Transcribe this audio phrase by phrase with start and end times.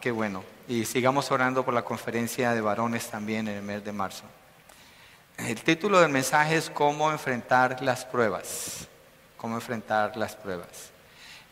[0.00, 0.42] Qué bueno.
[0.66, 4.24] Y sigamos orando por la conferencia de varones también en el mes de marzo.
[5.38, 8.88] El título del mensaje es cómo enfrentar las pruebas.
[9.36, 10.90] Cómo enfrentar las pruebas.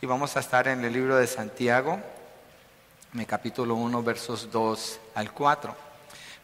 [0.03, 2.01] Y vamos a estar en el libro de Santiago,
[3.15, 5.77] en el capítulo 1, versos 2 al 4.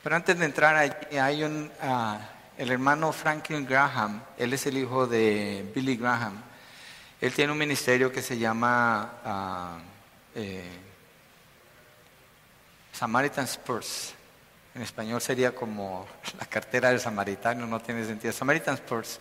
[0.00, 2.20] Pero antes de entrar allí, hay un, ah,
[2.56, 6.40] el hermano Franklin Graham, él es el hijo de Billy Graham.
[7.20, 9.14] Él tiene un ministerio que se llama...
[9.24, 9.78] Ah,
[10.36, 10.83] eh,
[12.94, 14.14] Samaritan's Purse.
[14.72, 16.06] En español sería como
[16.38, 18.32] la cartera del samaritano, no tiene sentido.
[18.32, 19.18] Samaritan's Purse.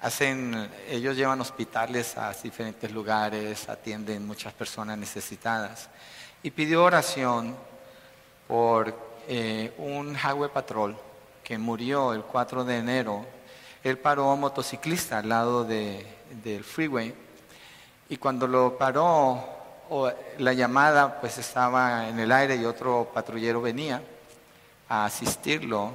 [0.00, 5.88] Hacen, ellos llevan hospitales a diferentes lugares, atienden muchas personas necesitadas.
[6.42, 7.54] Y pidió oración
[8.48, 8.96] por
[9.28, 10.96] eh, un highway patrol
[11.44, 13.24] que murió el 4 de enero.
[13.84, 17.14] Él paró un motociclista al lado del freeway
[18.08, 19.61] y cuando lo paró
[20.38, 24.02] la llamada pues estaba en el aire y otro patrullero venía
[24.88, 25.92] a asistirlo,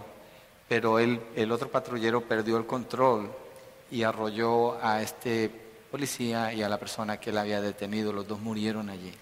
[0.68, 3.30] pero el otro patrullero perdió el control
[3.92, 5.50] y arrolló a este
[5.92, 8.12] policía y a la persona que él había detenido.
[8.12, 9.14] Los dos murieron allí.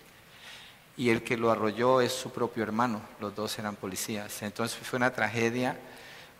[0.98, 3.02] Y el que lo arrolló es su propio hermano.
[3.20, 4.42] Los dos eran policías.
[4.42, 5.78] Entonces fue una tragedia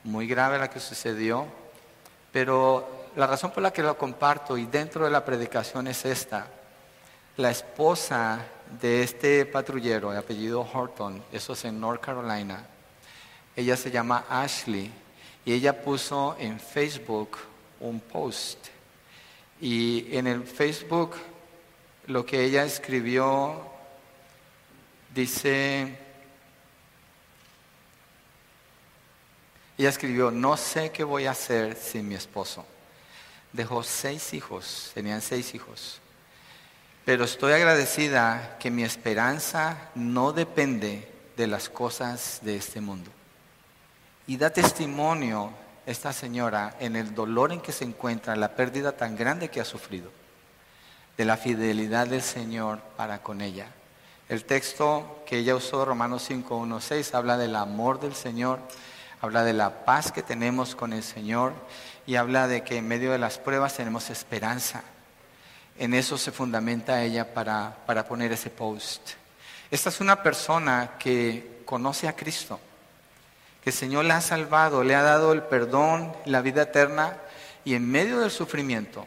[0.04, 1.46] muy grave la que sucedió.
[2.32, 6.48] Pero la razón por la que lo comparto y dentro de la predicación es esta
[7.38, 8.46] la esposa
[8.80, 12.66] de este patrullero, de apellido Horton, eso es en North Carolina,
[13.56, 14.92] ella se llama Ashley
[15.46, 17.38] y ella puso en Facebook
[17.80, 18.68] un post.
[19.62, 21.16] Y en el Facebook
[22.08, 23.62] lo que ella escribió
[25.14, 25.98] dice,
[29.78, 32.66] ella escribió, no sé qué voy a hacer sin mi esposo.
[33.54, 36.02] Dejó seis hijos, tenían seis hijos.
[37.06, 43.12] Pero estoy agradecida que mi esperanza no depende de las cosas de este mundo.
[44.26, 45.52] Y da testimonio
[45.86, 49.66] esta señora en el dolor en que se encuentra, la pérdida tan grande que ha
[49.66, 50.12] sufrido,
[51.16, 53.68] de la fidelidad del Señor para con ella.
[54.28, 58.60] El texto que ella usó, Romanos 5, 6, habla del amor del Señor,
[59.22, 61.54] habla de la paz que tenemos con el Señor
[62.08, 64.84] y habla de que en medio de las pruebas tenemos esperanza.
[65.78, 69.12] En eso se fundamenta ella para, para poner ese post.
[69.70, 72.60] Esta es una persona que conoce a Cristo,
[73.64, 77.18] que el Señor le ha salvado, le ha dado el perdón, la vida eterna,
[77.66, 79.06] y en medio del sufrimiento,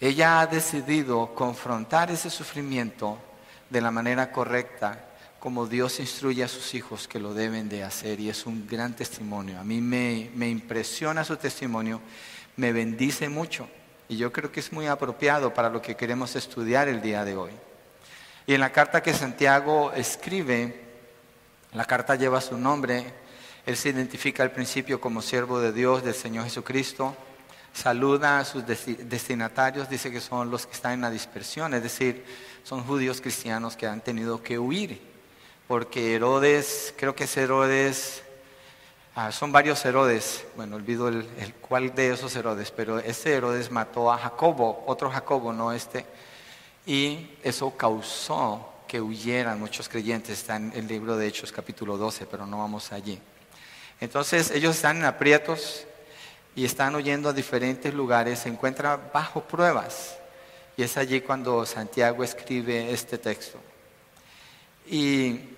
[0.00, 3.18] ella ha decidido confrontar ese sufrimiento
[3.70, 5.04] de la manera correcta,
[5.38, 8.96] como Dios instruye a sus hijos que lo deben de hacer, y es un gran
[8.96, 9.60] testimonio.
[9.60, 12.00] A mí me, me impresiona su testimonio,
[12.56, 13.68] me bendice mucho.
[14.08, 17.36] Y yo creo que es muy apropiado para lo que queremos estudiar el día de
[17.36, 17.50] hoy.
[18.46, 20.80] Y en la carta que Santiago escribe,
[21.72, 23.12] la carta lleva su nombre,
[23.66, 27.16] él se identifica al principio como siervo de Dios, del Señor Jesucristo,
[27.72, 32.24] saluda a sus destinatarios, dice que son los que están en la dispersión, es decir,
[32.62, 35.00] son judíos cristianos que han tenido que huir,
[35.66, 38.22] porque Herodes, creo que es Herodes
[39.18, 41.24] Ah, son varios Herodes, bueno, olvido el,
[41.62, 46.04] cuál de esos Herodes, pero este Herodes mató a Jacobo, otro Jacobo, no este,
[46.84, 52.26] y eso causó que huyeran muchos creyentes, está en el libro de Hechos capítulo 12,
[52.26, 53.18] pero no vamos allí.
[54.02, 55.86] Entonces ellos están en aprietos
[56.54, 60.18] y están huyendo a diferentes lugares, se encuentran bajo pruebas,
[60.76, 63.58] y es allí cuando Santiago escribe este texto.
[64.86, 65.55] Y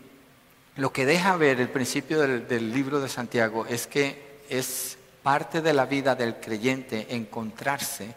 [0.79, 5.73] lo que deja ver el principio del, libro de Santiago es que es parte de
[5.73, 8.15] la vida del creyente encontrarse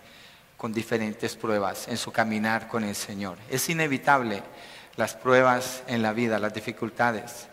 [0.57, 3.39] con diferentes pruebas en su caminar con el Señor.
[3.49, 4.43] Es inevitable
[4.95, 7.47] las pruebas en la vida, las dificultades.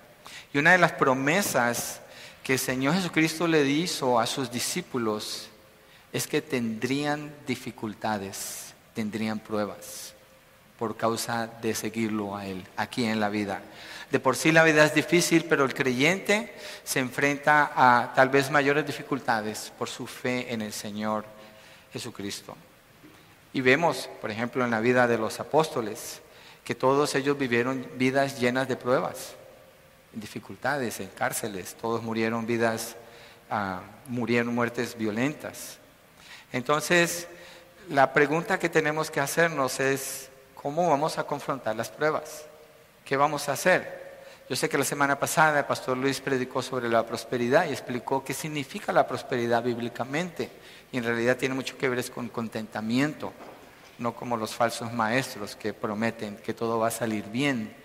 [0.53, 2.03] Y una de las promesas
[2.45, 5.49] que el Señor Jesucristo le hizo a sus discípulos
[6.13, 10.13] es que tendrían dificultades, tendrían pruebas
[10.79, 13.63] por causa de seguirlo a Él aquí en la vida.
[14.11, 18.51] De por sí la vida es difícil, pero el creyente se enfrenta a tal vez
[18.51, 21.27] mayores dificultades por su fe en el Señor
[21.93, 22.57] Jesucristo.
[23.53, 26.21] Y vemos, por ejemplo, en la vida de los apóstoles,
[26.65, 29.35] que todos ellos vivieron vidas llenas de pruebas,
[30.13, 32.97] dificultades, en cárceles, todos murieron vidas,
[33.51, 35.79] ah, murieron muertes violentas.
[36.53, 37.27] Entonces,
[37.89, 42.45] la pregunta que tenemos que hacernos es, ¿cómo vamos a confrontar las pruebas?
[43.05, 44.08] ¿Qué vamos a hacer?
[44.49, 48.25] Yo sé que la semana pasada el pastor Luis predicó sobre la prosperidad y explicó
[48.25, 50.51] qué significa la prosperidad bíblicamente.
[50.91, 53.35] Y en realidad tiene mucho que ver con contentamiento,
[53.99, 57.77] no como los falsos maestros que prometen que todo va a salir bien.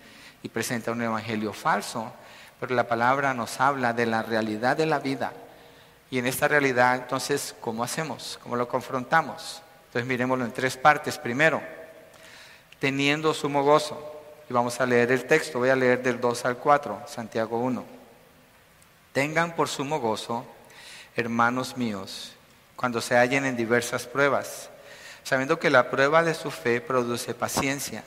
[0.42, 2.12] y presenta un evangelio falso,
[2.60, 5.32] pero la palabra nos habla de la realidad de la vida.
[6.10, 8.38] Y en esta realidad, entonces, ¿cómo hacemos?
[8.42, 9.62] ¿Cómo lo confrontamos?
[9.86, 11.16] Entonces, miremoslo en tres partes.
[11.16, 11.62] Primero,
[12.78, 14.13] teniendo sumo gozo.
[14.48, 17.84] Y vamos a leer el texto, voy a leer del 2 al 4, Santiago 1.
[19.12, 20.44] Tengan por sumo gozo,
[21.16, 22.32] hermanos míos,
[22.76, 24.68] cuando se hallen en diversas pruebas,
[25.22, 28.04] sabiendo que la prueba de su fe produce paciencia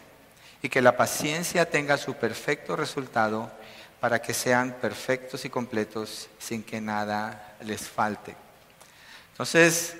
[0.62, 3.51] y que la paciencia tenga su perfecto resultado
[4.00, 8.36] para que sean perfectos y completos sin que nada les falte.
[9.31, 9.95] Entonces,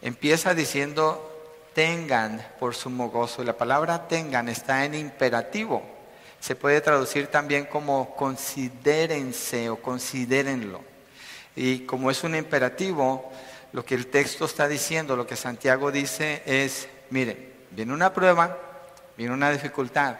[0.00, 1.31] empieza diciendo,
[1.74, 3.44] tengan por sumo gozo.
[3.44, 5.82] La palabra tengan está en imperativo.
[6.40, 10.80] Se puede traducir también como considérense o considérenlo.
[11.54, 13.30] Y como es un imperativo,
[13.72, 18.58] lo que el texto está diciendo, lo que Santiago dice es, mire, viene una prueba,
[19.16, 20.16] viene una dificultad,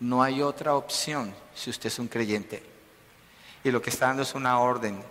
[0.00, 2.62] no hay otra opción si usted es un creyente.
[3.62, 5.02] Y lo que está dando es una orden,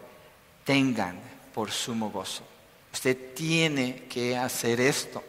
[0.63, 1.19] tengan
[1.53, 2.43] por sumo gozo.
[2.91, 5.23] Usted tiene que hacer esto.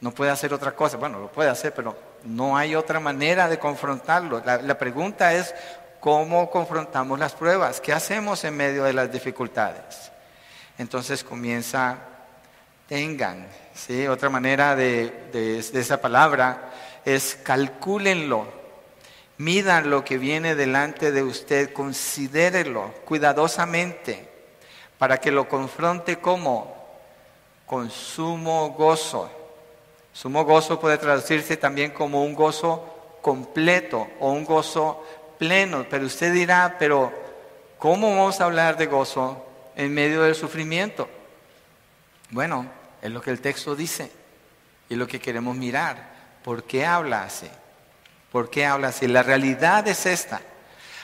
[0.00, 0.96] No puede hacer otra cosa.
[0.96, 4.42] Bueno, lo puede hacer, pero no hay otra manera de confrontarlo.
[4.44, 5.54] La, pregunta es,
[6.00, 7.80] ¿cómo confrontamos las pruebas?
[7.80, 10.10] ¿Qué hacemos en medio de las dificultades?
[10.78, 11.98] Entonces comienza,
[12.88, 14.06] tengan, ¿sí?
[14.06, 16.70] Otra manera de, de, de esa palabra
[17.04, 18.46] es calcúlenlo,
[19.36, 24.28] midan lo que viene delante de usted, considérelo cuidadosamente
[24.98, 26.74] para que lo confronte como
[27.66, 29.39] con sumo gozo.
[30.12, 35.04] Sumo gozo puede traducirse también como un gozo completo o un gozo
[35.38, 37.12] pleno, pero usted dirá, pero
[37.78, 39.46] ¿cómo vamos a hablar de gozo
[39.76, 41.08] en medio del sufrimiento?
[42.30, 42.66] Bueno,
[43.00, 44.10] es lo que el texto dice
[44.88, 46.10] y lo que queremos mirar.
[46.44, 47.48] ¿Por qué habla así?
[48.30, 49.06] ¿Por qué habla así?
[49.06, 50.40] La realidad es esta.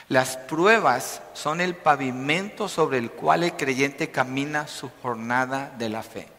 [0.09, 6.03] Las pruebas son el pavimento sobre el cual el creyente camina su jornada de la
[6.03, 6.36] fe.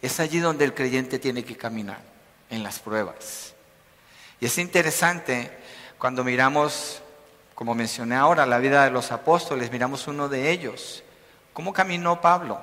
[0.00, 2.00] Es allí donde el creyente tiene que caminar,
[2.50, 3.54] en las pruebas.
[4.40, 5.50] Y es interesante
[5.98, 7.02] cuando miramos,
[7.54, 11.02] como mencioné ahora, la vida de los apóstoles, miramos uno de ellos.
[11.52, 12.60] ¿Cómo caminó Pablo?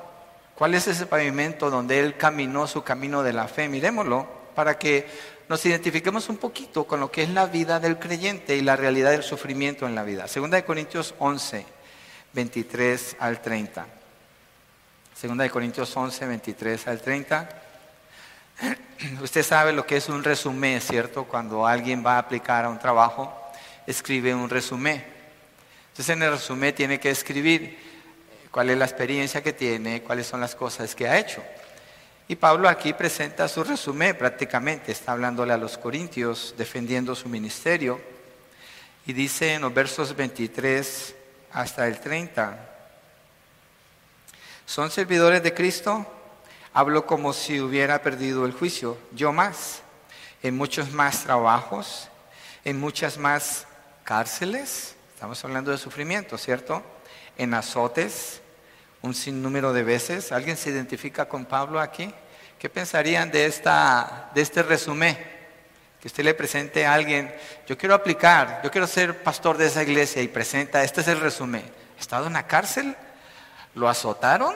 [0.56, 3.68] ¿Cuál es ese pavimento donde él caminó su camino de la fe?
[3.68, 5.06] Miremoslo para que
[5.50, 9.12] nos identifiquemos un poquito con lo que es la vida del creyente y la realidad
[9.12, 10.28] del sufrimiento en la vida.
[10.30, 11.66] Segunda de Corintios 11,
[12.34, 13.86] 23 al 30.
[15.16, 17.50] Segunda de Corintios 11, 23 al 30.
[19.24, 21.24] Usted sabe lo que es un resumen, ¿cierto?
[21.24, 23.34] Cuando alguien va a aplicar a un trabajo,
[23.88, 25.02] escribe un resumen.
[25.88, 27.80] Entonces en el resumen tiene que escribir
[28.52, 31.42] cuál es la experiencia que tiene, cuáles son las cosas que ha hecho.
[32.28, 38.02] Y Pablo aquí presenta su resumen prácticamente, está hablándole a los corintios, defendiendo su ministerio.
[39.06, 41.16] Y dice en los versos 23
[41.54, 42.75] hasta el 30,
[44.66, 46.08] ¿Son servidores de Cristo?
[46.74, 48.98] Hablo como si hubiera perdido el juicio.
[49.12, 49.82] Yo más.
[50.42, 52.10] En muchos más trabajos,
[52.64, 53.68] en muchas más
[54.04, 54.96] cárceles.
[55.14, 56.84] Estamos hablando de sufrimiento, ¿cierto?
[57.38, 58.42] En azotes,
[59.04, 60.32] un sinnúmero de veces.
[60.32, 62.12] ¿Alguien se identifica con Pablo aquí?
[62.58, 65.16] ¿Qué pensarían de, esta, de este resumen?
[66.02, 67.34] Que usted le presente a alguien,
[67.68, 71.20] yo quiero aplicar, yo quiero ser pastor de esa iglesia y presenta, este es el
[71.20, 71.64] resumen.
[71.98, 72.96] ¿He estado en la cárcel?
[73.76, 74.56] ¿Lo azotaron?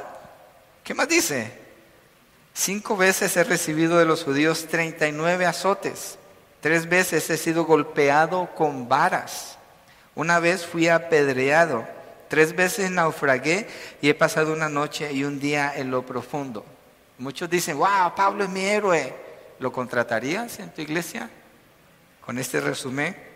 [0.83, 1.51] ¿Qué más dice?
[2.53, 6.17] Cinco veces he recibido de los judíos 39 azotes.
[6.61, 9.57] Tres veces he sido golpeado con varas.
[10.15, 11.87] Una vez fui apedreado.
[12.27, 13.67] Tres veces naufragué
[14.01, 16.65] y he pasado una noche y un día en lo profundo.
[17.17, 19.13] Muchos dicen, wow, Pablo es mi héroe.
[19.59, 21.29] ¿Lo contratarías en tu iglesia?
[22.25, 23.28] Con este resumen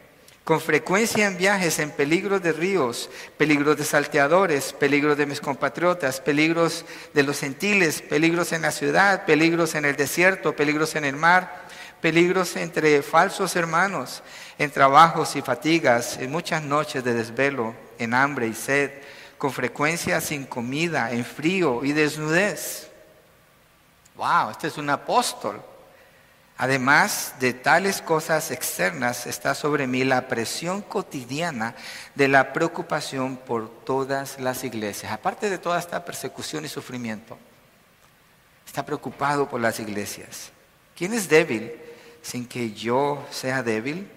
[0.43, 6.19] con frecuencia en viajes, en peligros de ríos, peligros de salteadores, peligros de mis compatriotas,
[6.19, 6.83] peligros
[7.13, 11.63] de los gentiles, peligros en la ciudad, peligros en el desierto, peligros en el mar,
[12.01, 14.21] peligros entre falsos hermanos,
[14.57, 18.91] en trabajos y fatigas, en muchas noches de desvelo, en hambre y sed,
[19.37, 22.89] con frecuencia sin comida, en frío y desnudez.
[24.15, 25.61] Wow, este es un apóstol.
[26.57, 31.75] Además de tales cosas externas, está sobre mí la presión cotidiana
[32.13, 35.11] de la preocupación por todas las iglesias.
[35.11, 37.37] Aparte de toda esta persecución y sufrimiento,
[38.67, 40.51] está preocupado por las iglesias.
[40.95, 41.71] ¿Quién es débil
[42.21, 44.07] sin que yo sea débil?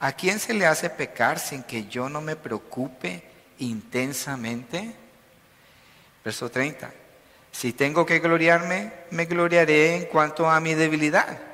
[0.00, 3.22] ¿A quién se le hace pecar sin que yo no me preocupe
[3.60, 4.92] intensamente?
[6.24, 6.90] Verso 30.
[7.52, 11.53] Si tengo que gloriarme, me gloriaré en cuanto a mi debilidad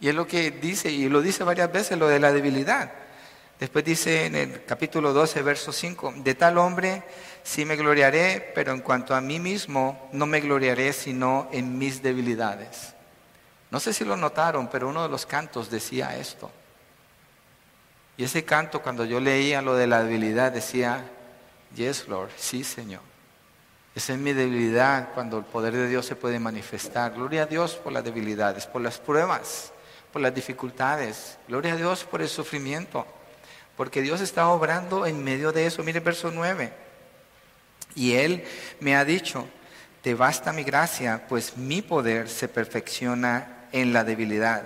[0.00, 2.92] y es lo que dice, y lo dice varias veces, lo de la debilidad.
[3.58, 7.02] Después dice en el capítulo 12, verso 5, de tal hombre
[7.42, 12.02] sí me gloriaré, pero en cuanto a mí mismo no me gloriaré sino en mis
[12.02, 12.94] debilidades.
[13.70, 16.50] No sé si lo notaron, pero uno de los cantos decía esto.
[18.18, 21.10] Y ese canto, cuando yo leía lo de la debilidad, decía,
[21.74, 23.02] Yes, Lord, sí, Señor.
[23.94, 27.12] Esa es mi debilidad cuando el poder de Dios se puede manifestar.
[27.12, 29.72] Gloria a Dios por las debilidades, por las pruebas,
[30.16, 31.36] por las dificultades.
[31.46, 33.06] Gloria a Dios por el sufrimiento.
[33.76, 35.82] Porque Dios está obrando en medio de eso.
[35.82, 36.72] Mire verso 9.
[37.94, 38.42] Y Él
[38.80, 39.46] me ha dicho,
[40.00, 44.62] te basta mi gracia, pues mi poder se perfecciona en la debilidad.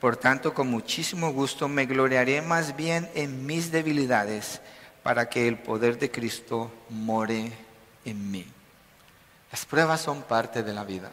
[0.00, 4.60] Por tanto, con muchísimo gusto me gloriaré más bien en mis debilidades
[5.02, 7.52] para que el poder de Cristo more
[8.04, 8.46] en mí.
[9.50, 11.10] Las pruebas son parte de la vida.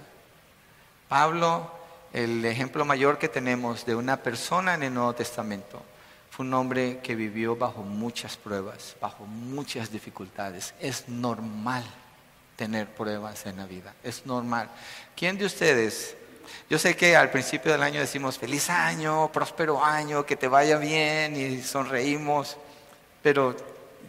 [1.10, 1.81] Pablo,
[2.14, 5.82] el ejemplo mayor que tenemos de una persona en el Nuevo Testamento,
[6.30, 10.74] fue un hombre que vivió bajo muchas pruebas, bajo muchas dificultades.
[10.80, 11.84] Es normal
[12.56, 14.70] tener pruebas en la vida, es normal.
[15.16, 16.16] ¿Quién de ustedes
[16.70, 20.78] yo sé que al principio del año decimos feliz año, próspero año, que te vaya
[20.78, 22.58] bien y sonreímos,
[23.22, 23.56] pero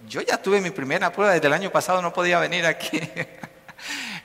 [0.09, 3.01] yo ya tuve mi primera prueba, desde el año pasado no podía venir aquí.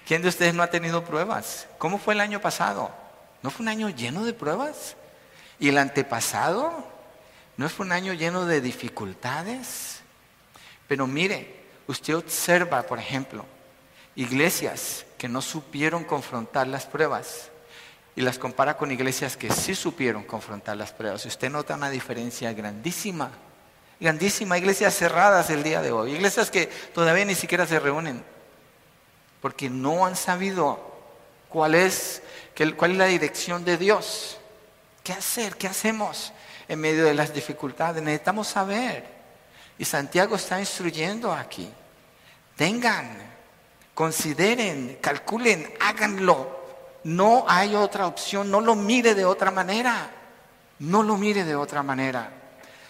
[0.07, 1.67] ¿Quién de ustedes no ha tenido pruebas?
[1.77, 2.91] ¿Cómo fue el año pasado?
[3.44, 4.96] ¿No fue un año lleno de pruebas?
[5.60, 6.86] ¿Y el antepasado?
[7.58, 10.01] ¿No fue un año lleno de dificultades?
[10.88, 13.46] Pero mire, usted observa, por ejemplo,
[14.15, 17.50] iglesias que no supieron confrontar las pruebas
[18.15, 21.25] y las compara con iglesias que sí supieron confrontar las pruebas.
[21.25, 23.32] Usted nota una diferencia grandísima,
[24.00, 24.58] grandísima.
[24.58, 28.24] Iglesias cerradas el día de hoy, iglesias que todavía ni siquiera se reúnen,
[29.39, 30.79] porque no han sabido
[31.50, 32.24] cuál es,
[32.75, 34.37] cuál es la dirección de Dios.
[35.03, 35.55] ¿Qué hacer?
[35.55, 36.33] ¿Qué hacemos
[36.67, 38.03] en medio de las dificultades?
[38.03, 39.05] Necesitamos saber.
[39.77, 41.69] Y Santiago está instruyendo aquí.
[42.55, 43.17] Tengan,
[43.93, 46.57] consideren, calculen, háganlo
[47.07, 50.11] no hay otra opción, no lo mire de otra manera.
[50.79, 52.29] No lo mire de otra manera.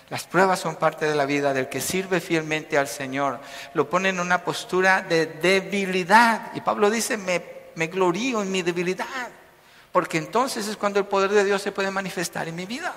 [0.10, 3.40] Las pruebas son parte de la vida del que sirve fielmente al Señor.
[3.76, 6.52] Lo pone en una postura de debilidad.
[6.56, 7.44] Y Pablo dice, me,
[7.76, 9.30] me glorío en mi debilidad.
[9.98, 12.94] Porque entonces es cuando el poder de Dios se puede manifestar en mi vida.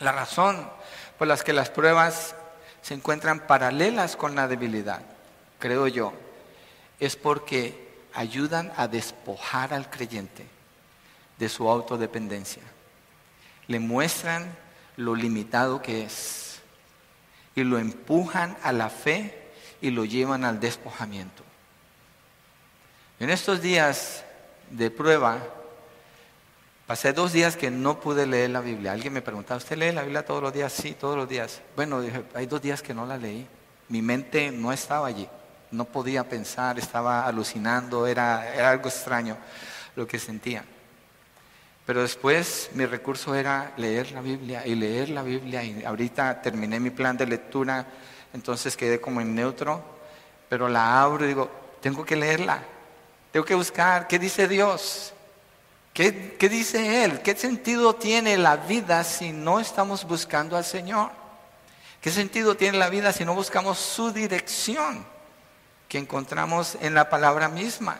[0.00, 0.68] La razón
[1.16, 2.34] por la que las pruebas
[2.82, 5.00] se encuentran paralelas con la debilidad,
[5.60, 6.12] creo yo,
[6.98, 10.44] es porque ayudan a despojar al creyente
[11.38, 12.64] de su autodependencia.
[13.68, 14.52] Le muestran
[14.96, 16.58] lo limitado que es
[17.54, 21.44] y lo empujan a la fe y lo llevan al despojamiento.
[23.20, 24.24] En estos días
[24.70, 25.40] de prueba,
[26.90, 28.90] pasé dos días que no pude leer la Biblia.
[28.90, 30.72] Alguien me preguntaba, ¿usted lee la Biblia todos los días?
[30.72, 31.60] Sí, todos los días.
[31.76, 33.46] Bueno, dije, hay dos días que no la leí.
[33.90, 35.28] Mi mente no estaba allí
[35.70, 39.36] no podía pensar, estaba alucinando, era, algo extraño
[39.94, 40.64] lo que sentía.
[41.86, 46.80] Pero después mi recurso era leer la Biblia y leer la Biblia y ahorita terminé
[46.80, 47.86] mi plan de lectura,
[48.32, 49.80] entonces quedé como en neutro,
[50.48, 51.48] pero la abro y digo,
[51.80, 52.64] tengo que leerla,
[53.30, 55.14] tengo que buscar, ¿qué dice Dios?
[56.00, 57.20] ¿Qué, ¿Qué dice Él?
[57.20, 61.10] ¿Qué sentido tiene la vida si no estamos buscando al Señor?
[62.00, 65.04] ¿Qué sentido tiene la vida si no buscamos su dirección?
[65.90, 67.98] que encontramos en la palabra misma.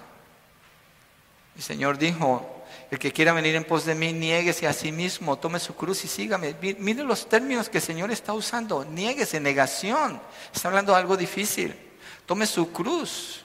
[1.56, 5.36] El Señor dijo, el que quiera venir en pos de mí, niéguese a sí mismo,
[5.36, 6.56] tome su cruz y sígame.
[6.78, 8.84] Mire los términos que el Señor está usando.
[8.84, 10.22] Niéguese, negación.
[10.54, 11.76] Está hablando de algo difícil.
[12.24, 13.44] Tome su cruz.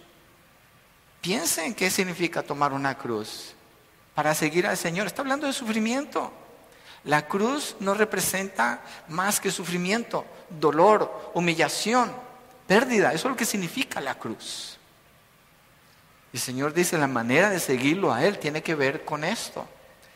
[1.20, 3.55] Piensen qué significa tomar una cruz
[4.16, 5.06] para seguir al Señor.
[5.06, 6.32] Está hablando de sufrimiento.
[7.04, 12.12] La cruz no representa más que sufrimiento, dolor, humillación
[12.66, 13.14] pérdida.
[13.14, 14.78] Eso es lo que significa la cruz.
[16.34, 19.68] Y el Señor dice, la manera de seguirlo a Él tiene que ver con esto.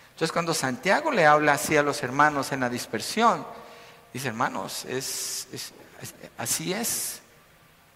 [0.09, 3.45] Entonces cuando Santiago le habla así a los hermanos en la dispersión,
[4.13, 5.47] dice, hermanos, es,
[6.37, 7.21] así es.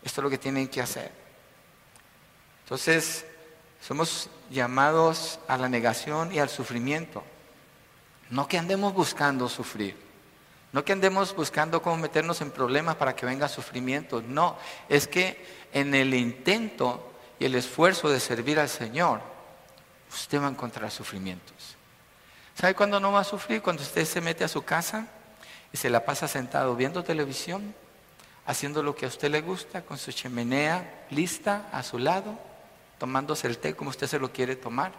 [0.04, 1.12] Esto es lo que tienen que hacer.
[2.64, 3.26] Entonces,
[3.86, 7.24] somos llamados a la negación y al sufrimiento.
[8.30, 9.98] No que andemos buscando sufrir.
[10.72, 14.22] No que andemos buscando cómo meternos en problemas para que venga sufrimiento.
[14.22, 14.58] No,
[14.90, 19.22] es que en el intento y el esfuerzo de servir al Señor,
[20.10, 21.76] usted va a encontrar sufrimientos.
[22.56, 23.62] ¿Sabe cuándo no va a sufrir?
[23.62, 25.08] Cuando usted se mete a su casa
[25.72, 27.76] y se la pasa sentado viendo televisión,
[28.46, 32.40] haciendo lo que a usted le gusta, con su chimenea lista a su lado,
[33.04, 34.94] tomándose el té como usted se lo quiere tomar.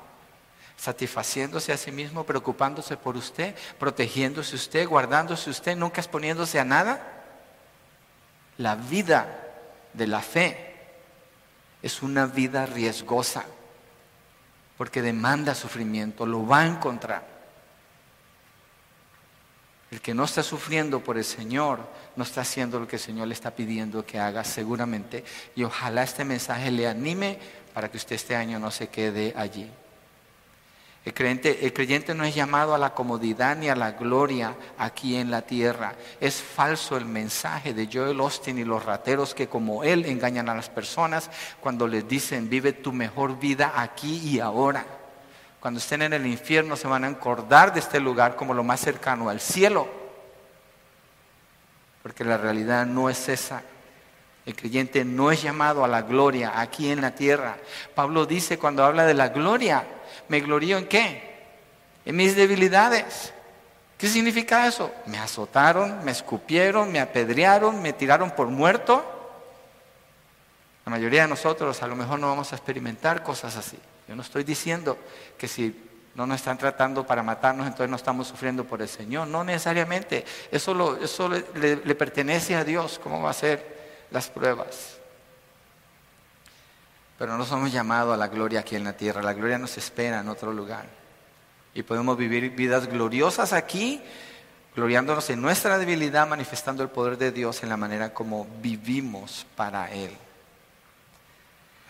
[0.76, 7.00] satisfaciéndose a sí mismo, preocupándose por usted, protegiéndose usted, guardándose usted, nunca exponiéndose a nada.
[8.58, 9.40] La vida
[9.94, 10.74] de la fe
[11.80, 13.46] es una vida riesgosa,
[14.76, 17.34] porque demanda sufrimiento, lo va a encontrar.
[19.90, 21.78] El que no está sufriendo por el Señor
[22.16, 25.24] no está haciendo lo que el Señor le está pidiendo que haga seguramente.
[25.54, 27.38] Y ojalá este mensaje le anime
[27.74, 29.70] para que usted este año no se quede allí.
[31.04, 35.16] El creyente, el creyente, no es llamado a la comodidad ni a la gloria aquí
[35.16, 35.94] en la tierra.
[36.18, 40.54] Es falso el mensaje de Joel Austin y los rateros que como él engañan a
[40.54, 44.86] las personas cuando les dicen vive tu mejor vida aquí y ahora.
[45.60, 48.80] Cuando estén en el infierno se van a acordar de este lugar como lo más
[48.80, 49.86] cercano al cielo.
[52.02, 53.62] Porque la realidad no es esa.
[54.46, 57.56] El creyente no es llamado a la gloria aquí en la tierra.
[57.94, 59.86] Pablo dice cuando habla de la gloria,
[60.28, 61.34] ¿me glorío en qué?
[62.04, 63.32] En mis debilidades.
[63.96, 64.92] ¿Qué significa eso?
[65.06, 69.02] Me azotaron, me escupieron, me apedrearon, me tiraron por muerto.
[70.84, 73.78] La mayoría de nosotros a lo mejor no vamos a experimentar cosas así.
[74.06, 74.98] Yo no estoy diciendo
[75.38, 75.74] que si
[76.14, 79.26] no nos están tratando para matarnos, entonces no estamos sufriendo por el Señor.
[79.26, 80.26] No necesariamente.
[80.50, 83.00] Eso, eso le, le pertenece a Dios.
[83.02, 83.73] ¿Cómo va a ser?
[84.14, 84.96] Las pruebas.
[87.18, 90.20] Pero no somos llamados a la gloria aquí en la tierra, la gloria nos espera
[90.20, 90.86] en otro lugar.
[91.74, 94.00] Y podemos vivir vidas gloriosas aquí,
[94.76, 99.90] gloriándonos en nuestra debilidad, manifestando el poder de Dios en la manera como vivimos para
[99.90, 100.16] Él.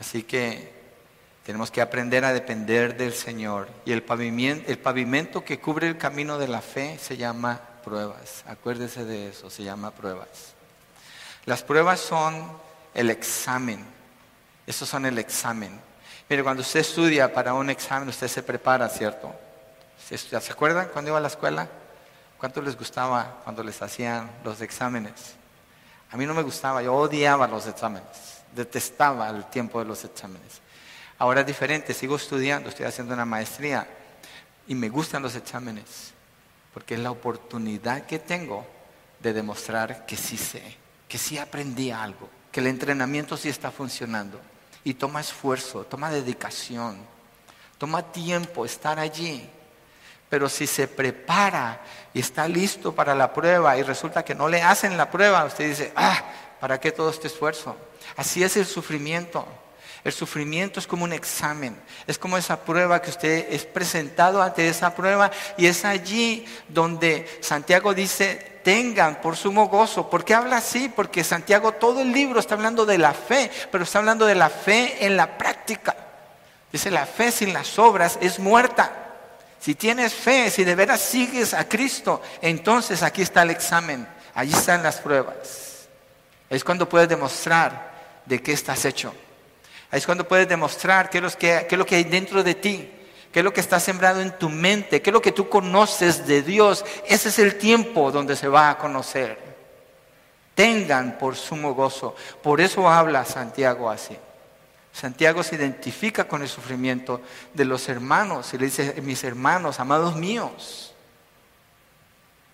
[0.01, 0.73] Así que
[1.45, 3.69] tenemos que aprender a depender del Señor.
[3.85, 8.45] Y el pavimento, el pavimento que cubre el camino de la fe se llama pruebas.
[8.47, 10.54] Acuérdese de eso, se llama pruebas.
[11.45, 12.51] Las pruebas son
[12.95, 13.85] el examen.
[14.67, 15.79] Esos son el examen.
[16.29, 19.35] Mire, cuando usted estudia para un examen, usted se prepara, ¿cierto?
[20.09, 21.69] ¿Se acuerdan cuando iba a la escuela?
[22.39, 25.35] ¿Cuánto les gustaba cuando les hacían los exámenes?
[26.11, 30.61] A mí no me gustaba, yo odiaba los exámenes, detestaba el tiempo de los exámenes.
[31.19, 33.87] Ahora es diferente, sigo estudiando, estoy haciendo una maestría
[34.67, 36.13] y me gustan los exámenes,
[36.73, 38.67] porque es la oportunidad que tengo
[39.21, 40.84] de demostrar que sí sé
[41.15, 44.41] que sí aprendí algo, que el entrenamiento sí está funcionando.
[44.83, 46.99] Y toma esfuerzo, toma dedicación,
[47.79, 49.49] toma tiempo estar allí.
[50.29, 51.81] Pero si se prepara
[52.13, 55.69] y está listo para la prueba y resulta que no le hacen la prueba, usted
[55.69, 56.21] dice, ah,
[56.59, 57.77] ¿para qué todo este esfuerzo?
[58.17, 59.47] Así es el sufrimiento.
[60.05, 61.75] El sufrimiento es como un examen,
[62.07, 67.27] es como esa prueba que usted es presentado ante esa prueba y es allí donde
[67.41, 70.11] Santiago dice, tengan por sumo gozo.
[70.11, 70.91] ¿Por qué habla así?
[70.95, 74.51] Porque Santiago todo el libro está hablando de la fe, pero está hablando de la
[74.51, 75.97] fe en la práctica.
[76.71, 78.93] Dice, la fe sin las obras es muerta.
[79.59, 84.53] Si tienes fe, si de veras sigues a Cristo, entonces aquí está el examen, allí
[84.53, 85.89] están las pruebas.
[86.51, 89.15] Es cuando puedes demostrar de qué estás hecho.
[89.95, 92.91] Es cuando puedes demostrar qué es, qué es lo que hay dentro de ti,
[93.33, 96.27] qué es lo que está sembrado en tu mente, qué es lo que tú conoces
[96.27, 96.85] de Dios.
[97.07, 99.39] Ese es el tiempo donde se va a conocer.
[100.57, 102.17] Tengan por sumo gozo.
[102.43, 104.17] Por eso habla Santiago así.
[104.93, 107.21] Santiago se identifica con el sufrimiento
[107.53, 110.93] de los hermanos y le dice, mis hermanos, amados míos.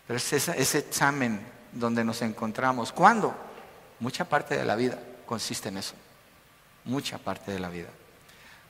[0.06, 1.40] Pero es ese examen
[1.72, 2.92] donde nos encontramos.
[2.92, 3.34] ¿Cuándo?
[3.98, 5.94] Mucha parte de la vida consiste en eso
[6.84, 7.88] mucha parte de la vida.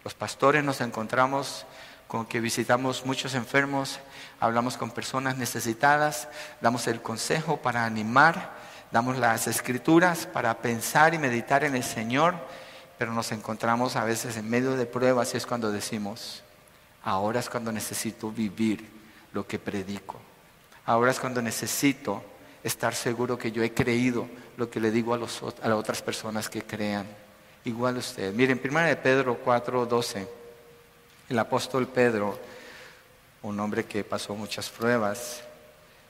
[0.05, 1.67] Los pastores nos encontramos
[2.09, 4.01] con que visitamos muchos enfermos,
[4.41, 6.27] hablamos con personas necesitadas,
[6.61, 8.51] damos el consejo para animar,
[8.91, 12.35] damos las escrituras para pensar y meditar en el Señor,
[12.99, 16.43] pero nos encontramos a veces en medio de pruebas y es cuando decimos,
[17.05, 18.91] ahora es cuando necesito vivir
[19.33, 20.17] lo que predico,
[20.87, 22.25] ahora es cuando necesito
[22.65, 26.49] estar seguro que yo he creído lo que le digo a, los, las otras personas
[26.49, 27.07] que crean
[27.65, 28.33] igual usted.
[28.35, 30.29] Miren, 1 de Pedro 4, 12,
[31.29, 32.39] el apóstol Pedro,
[33.43, 35.43] un hombre que pasó muchas pruebas,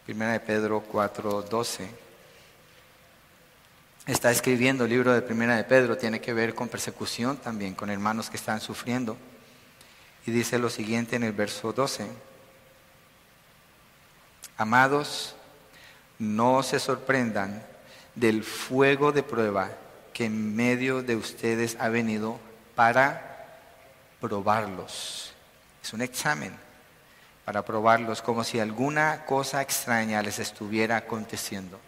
[0.08, 1.88] 1 de Pedro 4, 12,
[4.06, 7.90] está escribiendo el libro de 1 de Pedro, tiene que ver con persecución también, con
[7.90, 9.16] hermanos que están sufriendo.
[10.26, 12.06] Y dice lo siguiente en el verso 12.
[14.56, 15.34] Amados,
[16.18, 17.64] no se sorprendan
[18.14, 19.70] del fuego de prueba
[20.12, 22.38] que en medio de ustedes ha venido
[22.74, 23.58] para
[24.20, 25.32] probarlos.
[25.82, 26.56] Es un examen
[27.44, 31.80] para probarlos como si alguna cosa extraña les estuviera aconteciendo.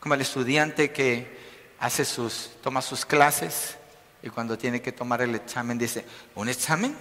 [0.00, 1.38] Como el estudiante que
[1.78, 3.76] hace sus, toma sus clases
[4.22, 6.96] y cuando tiene que tomar el examen dice, ¿un examen?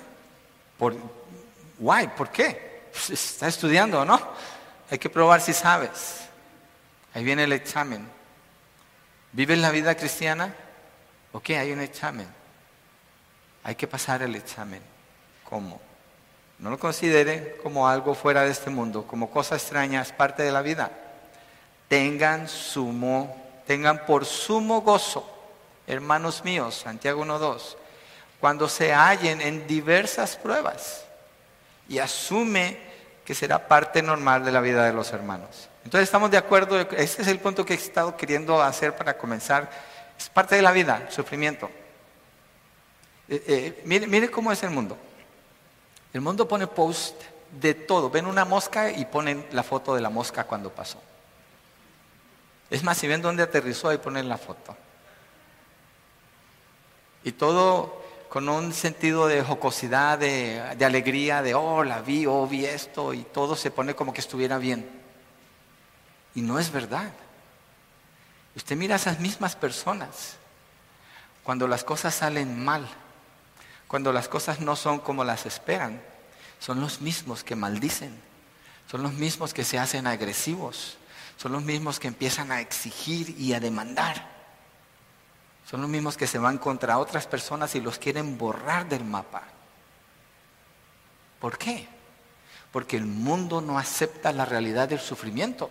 [0.77, 0.95] Por,
[1.80, 2.08] Why?
[2.15, 2.84] ¿Por qué?
[3.10, 4.19] Está estudiando, ¿no?
[4.89, 6.17] Hay que probar si sabes.
[7.13, 8.08] Ahí viene el examen.
[9.34, 10.54] ¿Vives la vida cristiana?
[11.32, 12.28] Ok, hay un examen.
[13.63, 14.82] Hay que pasar el examen.
[15.44, 15.80] ¿Cómo?
[16.60, 20.52] No lo considere como algo fuera de este mundo, como cosa extraña, es parte de
[20.52, 20.91] la vida.
[21.88, 25.28] Tengan sumo, tengan por sumo gozo,
[25.88, 27.78] hermanos míos, Santiago 1.2,
[28.39, 31.06] cuando se hallen en diversas pruebas
[31.89, 32.78] y asume
[33.26, 35.70] que será parte normal de la vida de los hermanos.
[35.84, 39.70] Entonces estamos de acuerdo, ese es el punto que he estado queriendo hacer para comenzar.
[40.17, 41.70] Es parte de la vida, sufrimiento.
[43.28, 44.98] Eh, eh, mire, mire cómo es el mundo.
[46.13, 47.15] El mundo pone post
[47.60, 48.10] de todo.
[48.10, 51.02] Ven una mosca y ponen la foto de la mosca cuando pasó.
[52.70, 54.76] Es más, si ven dónde aterrizó, ahí ponen la foto.
[57.24, 62.65] Y todo con un sentido de jocosidad, de, alegría, de, oh, la vi, oh, vi
[62.65, 65.01] esto, y todo se pone como que estuviera bien.
[66.36, 67.12] Y no es verdad.
[68.56, 70.36] Usted mira a esas mismas personas
[71.44, 72.88] cuando las cosas salen mal
[73.91, 76.02] cuando las cosas no son como las esperan,
[76.62, 78.17] son los mismos que maldicen,
[78.89, 80.96] son los mismos que se hacen agresivos,
[81.36, 84.30] son los mismos que empiezan a exigir y a demandar,
[85.70, 89.44] son los mismos que se van contra otras personas y los quieren borrar del mapa.
[91.41, 91.86] ¿Por qué?
[92.72, 95.70] Porque el mundo no acepta la realidad del sufrimiento,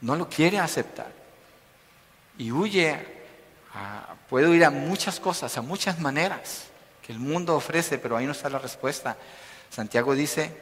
[0.00, 1.12] no lo quiere aceptar
[2.38, 3.18] y huye
[4.28, 6.64] puedo ir a muchas cosas, a muchas maneras
[7.02, 9.16] que el mundo ofrece, pero ahí no está la respuesta.
[9.70, 10.54] Santiago dice,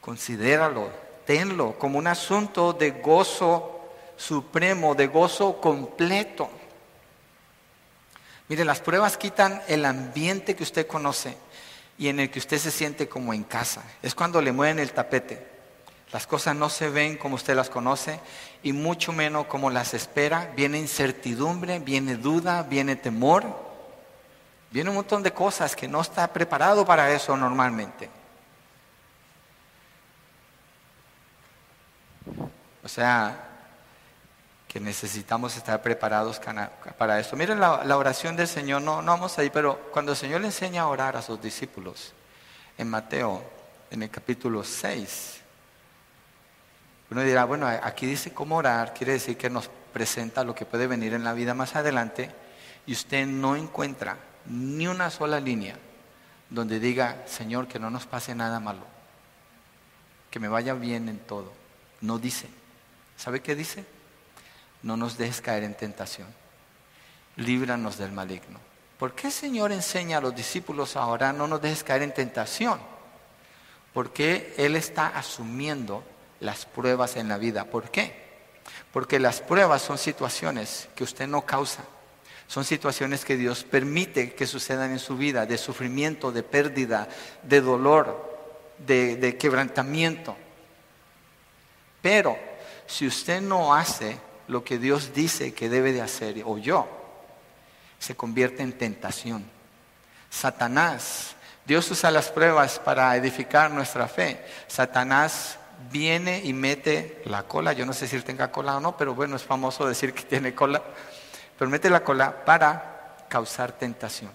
[0.00, 0.90] considéralo,
[1.24, 6.50] tenlo como un asunto de gozo supremo, de gozo completo.
[8.48, 11.36] Mire, las pruebas quitan el ambiente que usted conoce
[11.98, 13.82] y en el que usted se siente como en casa.
[14.02, 15.55] Es cuando le mueven el tapete.
[16.16, 18.18] Las cosas no se ven como usted las conoce
[18.62, 20.50] y mucho menos como las espera.
[20.56, 23.44] Viene incertidumbre, viene duda, viene temor.
[24.70, 28.08] Viene un montón de cosas que no está preparado para eso normalmente.
[32.82, 33.48] O sea,
[34.66, 36.40] que necesitamos estar preparados
[36.96, 37.36] para eso.
[37.36, 40.80] Miren la, oración del Señor, no, no vamos ahí, pero cuando el Señor le enseña
[40.80, 42.14] a orar a sus discípulos,
[42.78, 43.44] en Mateo,
[43.90, 45.42] en el capítulo 6,
[47.10, 50.86] uno dirá, bueno, aquí dice cómo orar, quiere decir que nos presenta lo que puede
[50.86, 52.30] venir en la vida más adelante
[52.86, 54.16] y usted no encuentra
[54.46, 55.76] ni una sola línea
[56.50, 58.84] donde diga, Señor, que no nos pase nada malo,
[60.30, 61.52] que me vaya bien en todo.
[62.00, 62.48] No dice.
[63.16, 63.84] ¿Sabe qué dice?
[64.82, 66.28] No nos dejes caer en tentación.
[67.36, 68.60] Líbranos del maligno.
[68.98, 72.78] ¿Por qué el Señor enseña a los discípulos ahora no nos dejes caer en tentación?
[73.92, 76.04] Porque Él está asumiendo
[76.40, 77.64] las pruebas en la vida.
[77.64, 78.26] ¿Por qué?
[78.92, 81.84] Porque las pruebas son situaciones que usted no causa.
[82.48, 87.08] Son situaciones que Dios permite que sucedan en su vida, de sufrimiento, de pérdida,
[87.42, 88.38] de dolor,
[88.78, 90.36] de, quebrantamiento.
[92.00, 92.38] Pero
[92.86, 96.88] si usted no hace lo que Dios dice que debe de hacer, o yo,
[97.98, 99.44] se convierte en tentación.
[100.30, 104.44] Satanás, Dios usa las pruebas para edificar nuestra fe.
[104.68, 105.58] Satanás
[105.90, 109.14] viene y mete la cola, yo no sé si él tenga cola o no, pero
[109.14, 110.82] bueno, es famoso decir que tiene cola,
[111.58, 114.30] pero mete la cola para causar tentación.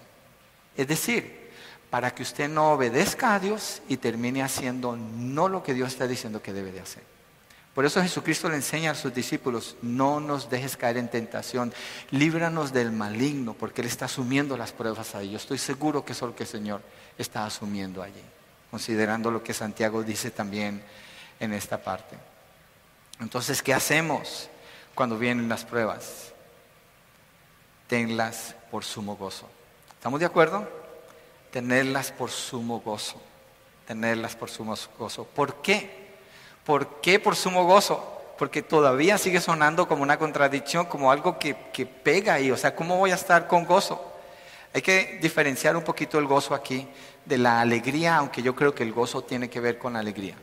[0.76, 1.50] Es decir,
[1.90, 6.06] para que usted no obedezca a Dios y termine haciendo no lo que Dios está
[6.06, 7.02] diciendo que debe de hacer.
[7.74, 11.72] Por eso Jesucristo le enseña a sus discípulos, no nos dejes caer en tentación,
[12.10, 15.30] líbranos del maligno, porque Él está asumiendo las pruebas ahí.
[15.30, 16.82] Yo estoy seguro que eso es lo que el Señor
[17.16, 18.22] está asumiendo allí,
[18.70, 20.82] considerando lo que Santiago dice también
[21.42, 22.16] en esta parte.
[23.20, 24.48] Entonces, ¿qué hacemos
[24.94, 26.32] cuando vienen las pruebas?
[27.88, 29.48] Tenlas por sumo gozo.
[29.92, 30.68] ¿Estamos de acuerdo?
[31.50, 33.20] Tenerlas por sumo gozo.
[33.86, 35.24] Tenerlas por sumo gozo.
[35.24, 36.14] ¿Por qué?
[36.64, 38.20] ¿Por qué por sumo gozo?
[38.38, 42.52] Porque todavía sigue sonando como una contradicción, como algo que, que pega ahí.
[42.52, 44.12] O sea, ¿cómo voy a estar con gozo?
[44.72, 46.88] Hay que diferenciar un poquito el gozo aquí
[47.24, 50.36] de la alegría, aunque yo creo que el gozo tiene que ver con la alegría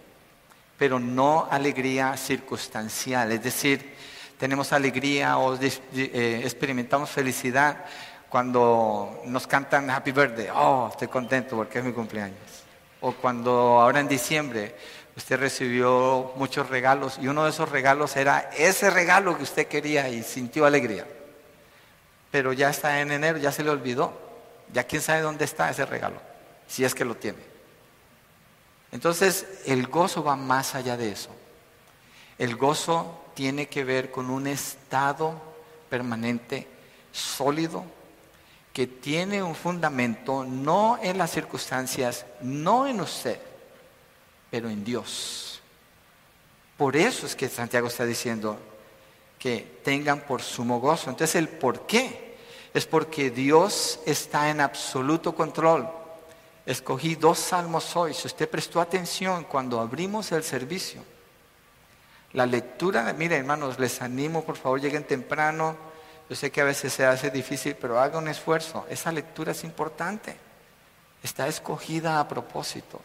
[0.80, 3.34] pero no alegría circunstancial.
[3.34, 3.94] Es decir,
[4.40, 7.86] tenemos alegría o eh, experimentamos felicidad
[8.30, 10.48] cuando nos cantan Happy Birthday.
[10.56, 12.38] Oh, estoy contento porque es mi cumpleaños.
[13.02, 14.76] O cuando ahora en diciembre
[15.18, 20.08] usted recibió muchos regalos y uno de esos regalos era ese regalo que usted quería
[20.08, 21.06] y sintió alegría.
[22.32, 24.14] Pero ya está en enero, ya se le olvidó.
[24.72, 26.22] Ya quién sabe dónde está ese regalo,
[26.68, 27.49] si es que lo tiene.
[28.92, 31.30] Entonces, el gozo va más allá de eso.
[32.38, 35.34] El gozo tiene que ver con un estado
[35.90, 36.68] permanente,
[37.12, 37.84] sólido,
[38.74, 43.40] que tiene un fundamento no en las circunstancias, no en usted,
[44.50, 45.62] pero en Dios.
[46.78, 48.58] Por eso es que Santiago está diciendo
[49.38, 51.10] que tengan por sumo gozo.
[51.10, 52.38] Entonces el por qué
[52.74, 55.90] es porque Dios está en absoluto control.
[56.70, 58.14] Escogí dos salmos hoy.
[58.14, 61.04] Si usted prestó atención cuando abrimos el servicio,
[62.34, 65.76] la lectura, mire hermanos, les animo, por favor, lleguen temprano.
[66.30, 68.86] Yo sé que a veces se hace difícil, pero haga un esfuerzo.
[68.88, 70.38] Esa lectura es importante.
[71.24, 73.02] Está escogida a propósito.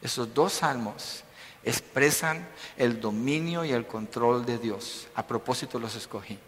[0.00, 1.22] Esos dos salmos
[1.64, 5.06] expresan el dominio y el control de Dios.
[5.14, 6.38] A propósito los escogí.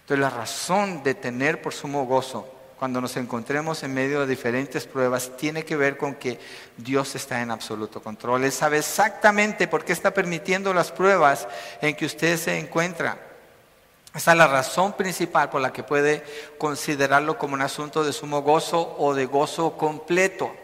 [0.00, 4.86] Entonces la razón de tener por sumo gozo cuando nos encontremos en medio de diferentes
[4.86, 6.38] pruebas tiene que ver con que
[6.76, 8.44] Dios está en absoluto control.
[8.44, 11.46] Él sabe exactamente por qué está permitiendo las pruebas
[11.80, 13.18] en que usted se encuentra.
[14.14, 16.24] Esa es la razón principal por la que puede
[16.58, 20.54] considerarlo como un asunto de sumo gozo o de gozo completo.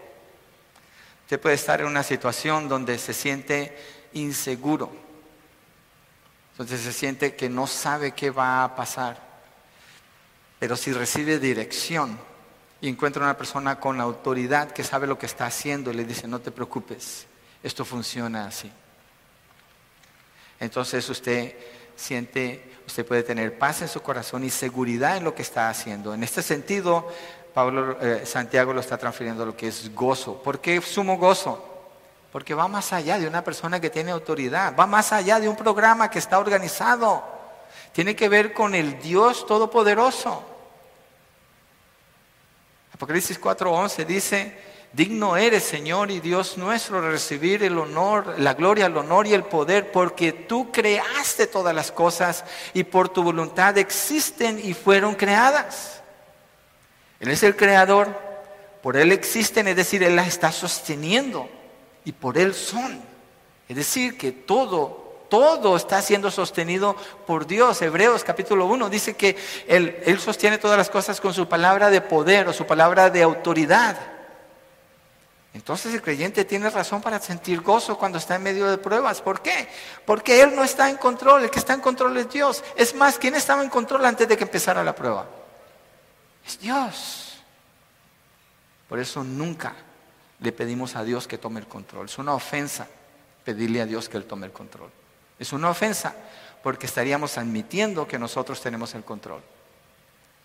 [1.24, 3.76] Usted puede estar en una situación donde se siente
[4.12, 4.92] inseguro,
[6.58, 9.29] donde se siente que no sabe qué va a pasar.
[10.60, 12.18] Pero si recibe dirección
[12.82, 16.38] y encuentra una persona con autoridad que sabe lo que está haciendo le dice, no
[16.38, 17.26] te preocupes,
[17.62, 18.70] esto funciona así.
[20.60, 21.54] Entonces usted
[21.96, 26.12] siente, usted puede tener paz en su corazón y seguridad en lo que está haciendo.
[26.12, 27.08] En este sentido,
[27.54, 30.42] Pablo eh, Santiago lo está transfiriendo a lo que es gozo.
[30.42, 31.66] ¿Por qué sumo gozo?
[32.30, 35.56] Porque va más allá de una persona que tiene autoridad, va más allá de un
[35.56, 37.24] programa que está organizado.
[37.92, 40.49] Tiene que ver con el Dios Todopoderoso.
[43.00, 44.58] Apocalipsis 4:11 dice,
[44.92, 49.32] digno eres Señor y Dios nuestro de recibir el honor, la gloria, el honor y
[49.32, 55.14] el poder, porque tú creaste todas las cosas y por tu voluntad existen y fueron
[55.14, 56.02] creadas.
[57.20, 58.14] Él es el creador,
[58.82, 61.48] por Él existen, es decir, Él las está sosteniendo
[62.04, 63.00] y por Él son.
[63.66, 66.94] Es decir, que todo, todo está siendo sostenido
[67.26, 67.80] por Dios.
[67.80, 72.02] Hebreos capítulo 1 dice que él, él sostiene todas las cosas con su palabra de
[72.02, 73.96] poder o su palabra de autoridad.
[75.52, 79.20] Entonces el creyente tiene razón para sentir gozo cuando está en medio de pruebas.
[79.20, 79.68] ¿Por qué?
[80.04, 82.62] Porque Él no está en control, el que está en control es Dios.
[82.76, 85.26] Es más, ¿quién estaba en control antes de que empezara la prueba?
[86.46, 87.42] Es Dios.
[88.88, 89.74] Por eso nunca
[90.38, 92.06] le pedimos a Dios que tome el control.
[92.06, 92.86] Es una ofensa
[93.44, 94.90] pedirle a Dios que Él tome el control.
[95.40, 96.14] Es una ofensa
[96.62, 99.42] porque estaríamos admitiendo que nosotros tenemos el control.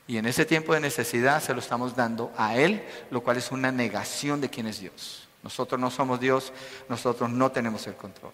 [0.08, 3.51] Y en ese tiempo de necesidad se lo estamos dando a Él, lo cual es
[3.51, 5.27] una negación de quién es Dios.
[5.43, 6.51] Nosotros no somos Dios,
[6.89, 8.31] nosotros no tenemos el control.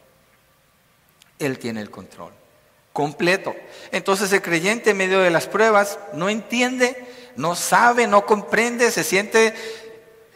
[1.40, 2.32] Él tiene el control
[2.94, 3.54] completo.
[3.92, 9.04] Entonces el creyente en medio de las pruebas no entiende no sabe, no comprende, se
[9.04, 9.54] siente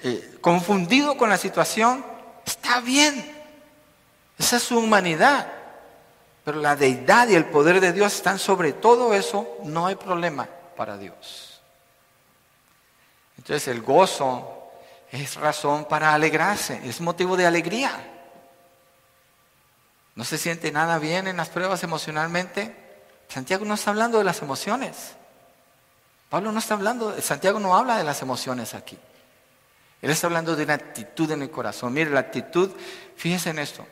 [0.03, 2.05] eh, confundido con la situación,
[2.45, 3.33] está bien.
[4.38, 5.51] Esa es su humanidad.
[6.45, 10.47] Pero la deidad y el poder de Dios están sobre todo eso, no hay problema
[10.77, 11.60] para Dios.
[13.38, 14.71] Entonces el gozo
[15.12, 17.91] es razón para alegrarse, es motivo de alegría.
[20.13, 22.75] ¿No se siente nada bien en las pruebas emocionalmente?
[23.27, 25.15] Santiago no está hablando de las emociones.
[26.29, 28.97] Pablo no está hablando, Santiago no habla de las emociones aquí.
[30.01, 31.91] Él está hablando de una actitud en el corazón.
[31.91, 32.69] Mire, la actitud,
[33.15, 33.86] fíjense en esto.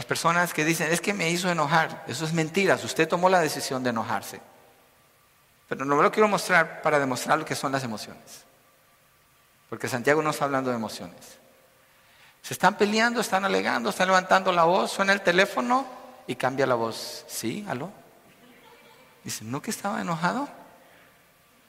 [0.00, 3.38] Las personas que dicen, es que me hizo enojar, eso es mentira, usted tomó la
[3.38, 4.40] decisión de enojarse.
[5.68, 8.46] Pero no lo quiero mostrar para demostrar lo que son las emociones.
[9.68, 11.18] Porque Santiago no está hablando de emociones.
[12.40, 15.86] Se están peleando, están alegando, están levantando la voz, suena el teléfono
[16.26, 17.26] y cambia la voz.
[17.28, 17.66] ¿Sí?
[17.68, 17.92] ¿Aló?
[19.22, 20.48] Dice, ¿no que estaba enojado?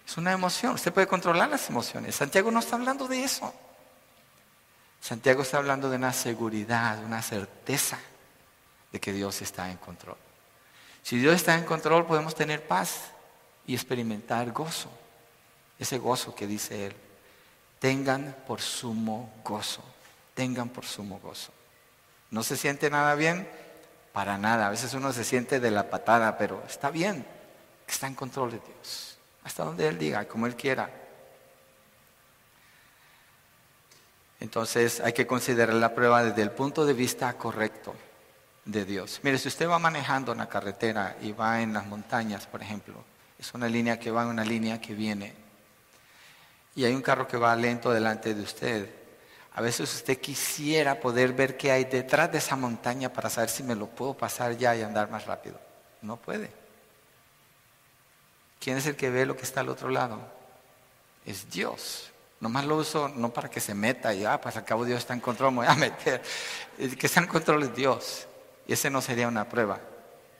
[0.08, 0.76] Es una emoción.
[0.76, 2.16] Usted puede controlar las emociones.
[2.16, 3.54] Santiago no está hablando de eso.
[5.02, 8.00] Santiago está hablando de una seguridad, una certeza
[8.92, 10.18] de que Dios está en control.
[11.04, 13.12] Si Dios está en control, podemos tener paz
[13.66, 14.90] y experimentar gozo.
[15.80, 16.96] Ese gozo que dice Él.
[17.80, 19.84] Tengan por sumo gozo.
[20.34, 21.52] Tengan por sumo gozo.
[22.30, 23.50] ¿No se siente nada bien?
[24.14, 24.68] Para nada.
[24.68, 27.26] A veces uno se siente de la patada, pero está bien.
[27.88, 29.12] Está en control de Dios
[29.44, 30.90] hasta donde Él diga, como Él quiera.
[34.40, 37.94] Entonces hay que considerar la prueba desde el punto de vista correcto
[38.66, 39.20] de Dios.
[39.24, 43.04] Mire, si usted va manejando en la carretera y va en las montañas, por ejemplo,
[43.40, 45.34] es una línea que va, una línea que viene,
[46.76, 48.90] y hay un carro que va lento delante de usted,
[49.54, 53.64] A veces usted quisiera poder ver qué hay detrás de esa montaña para saber si
[53.64, 55.60] me lo puedo pasar ya y andar más rápido.
[56.02, 56.50] No puede.
[58.62, 60.22] ¿Quién es el que ve lo que está al otro lado?
[61.26, 62.12] Es Dios.
[62.40, 65.14] Nomás lo uso no para que se meta y, ah, pues al cabo Dios está
[65.14, 66.22] en control, me voy a meter.
[66.78, 68.28] El que está en control es Dios.
[68.68, 69.80] Y ese no sería una prueba.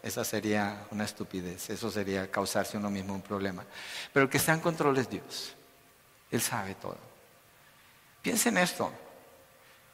[0.04, 1.70] Esa sería una estupidez.
[1.70, 3.64] Eso sería causarse uno mismo un problema.
[4.14, 5.56] Pero el que está en control es Dios.
[6.32, 6.98] Él sabe todo.
[8.22, 8.92] Piense en esto.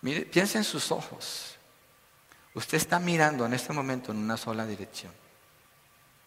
[0.02, 1.56] Mire, piense en sus ojos.
[2.54, 5.12] Usted está mirando en este momento en una sola dirección.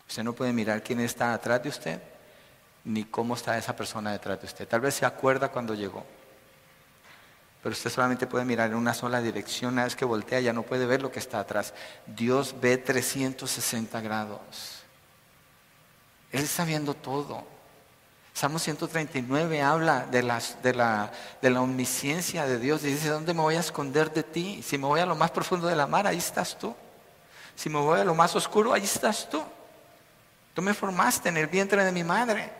[0.09, 2.03] Usted no puede mirar quién está atrás de usted,
[2.85, 4.69] ni cómo está esa persona detrás de usted.
[4.69, 6.05] Tal vez se acuerda cuando llegó.
[7.63, 9.75] Pero usted solamente puede mirar en una sola dirección.
[9.75, 11.75] Una vez que voltea ya no puede ver lo que está atrás.
[12.07, 14.83] Dios ve 360 grados.
[16.33, 17.45] Él está viendo todo.
[18.33, 20.23] Salmo 139 habla de,
[20.63, 24.23] de, la, de la omnisciencia de Dios y dice, ¿dónde me voy a esconder de
[24.23, 24.63] ti?
[24.63, 26.75] Si me voy a lo más profundo de la mar, ahí estás tú.
[27.55, 29.43] Si me voy a lo más oscuro, ahí estás tú.
[30.55, 32.60] Tú me formaste en el vientre de mi madre.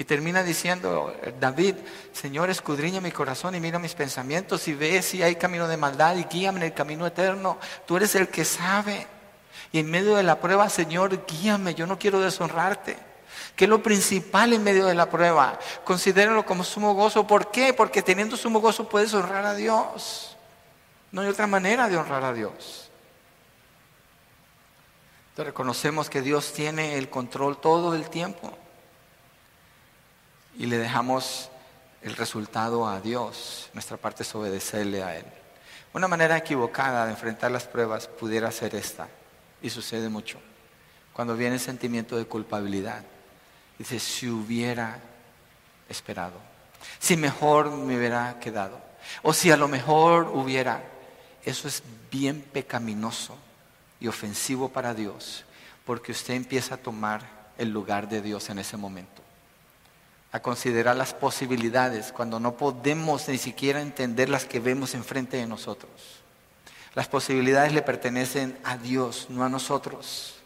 [0.00, 1.74] Y termina diciendo David,
[2.12, 6.14] Señor, escudriña mi corazón y mira mis pensamientos y ve si hay camino de maldad
[6.16, 7.58] y guíame en el camino eterno.
[7.84, 9.08] Tú eres el que sabe.
[9.72, 12.96] Y en medio de la prueba, Señor, guíame, yo no quiero deshonrarte.
[13.56, 15.58] ¿Qué es lo principal en medio de la prueba?
[15.82, 17.26] Considérenlo como sumo gozo.
[17.26, 17.74] ¿Por qué?
[17.74, 20.36] Porque teniendo sumo gozo puedes honrar a Dios.
[21.10, 22.88] No hay otra manera de honrar a Dios.
[25.30, 28.56] Entonces reconocemos que Dios tiene el control todo el tiempo.
[30.58, 31.48] Y le dejamos
[32.02, 33.70] el resultado a Dios.
[33.72, 35.24] Nuestra parte es obedecerle a Él.
[35.94, 39.08] Una manera equivocada de enfrentar las pruebas pudiera ser esta.
[39.62, 40.38] Y sucede mucho.
[41.14, 43.02] Cuando viene el sentimiento de culpabilidad
[43.78, 44.98] Dice, si hubiera
[45.88, 46.34] esperado,
[46.98, 48.80] si mejor me hubiera quedado,
[49.22, 50.82] o si a lo mejor hubiera,
[51.44, 53.36] eso es bien pecaminoso
[54.00, 55.44] y ofensivo para Dios,
[55.86, 57.22] porque usted empieza a tomar
[57.56, 59.22] el lugar de Dios en ese momento,
[60.32, 65.46] a considerar las posibilidades cuando no podemos ni siquiera entender las que vemos enfrente de
[65.46, 65.90] nosotros.
[66.94, 70.38] Las posibilidades le pertenecen a Dios, no a nosotros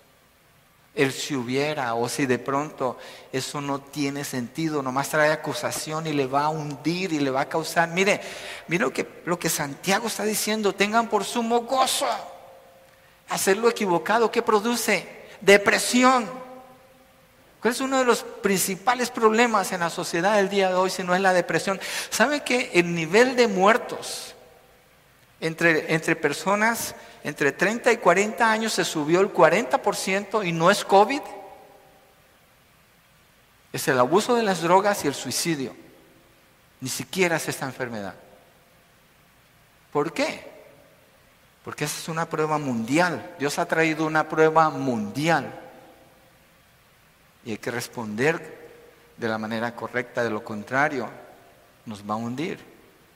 [0.95, 2.99] el si hubiera o si de pronto
[3.33, 7.42] eso no tiene sentido, nomás trae acusación y le va a hundir y le va
[7.42, 7.88] a causar.
[7.88, 8.21] Mire,
[8.68, 12.07] mire lo que, lo que Santiago está diciendo, tengan por sumo gozo.
[13.31, 15.23] Hacerlo equivocado, ¿qué produce?
[15.40, 16.42] Depresión.
[17.62, 21.03] ¿Cuál es uno de los principales problemas en la sociedad del día de hoy si
[21.03, 21.81] no es la depresión?
[22.11, 24.35] ¿Sabe que el nivel de muertos
[25.40, 26.94] entre, entre personas
[27.25, 31.20] entre 30 y 40 años se subió el 40% y no es COVID.
[33.72, 35.75] Es el abuso de las drogas y el suicidio.
[36.81, 38.14] Ni siquiera es esta enfermedad.
[39.92, 40.51] ¿Por qué?
[41.64, 43.35] Porque esa es una prueba mundial.
[43.38, 45.61] Dios ha traído una prueba mundial.
[47.45, 48.63] Y hay que responder
[49.17, 51.09] de la manera correcta, de lo contrario,
[51.87, 52.59] nos va a hundir.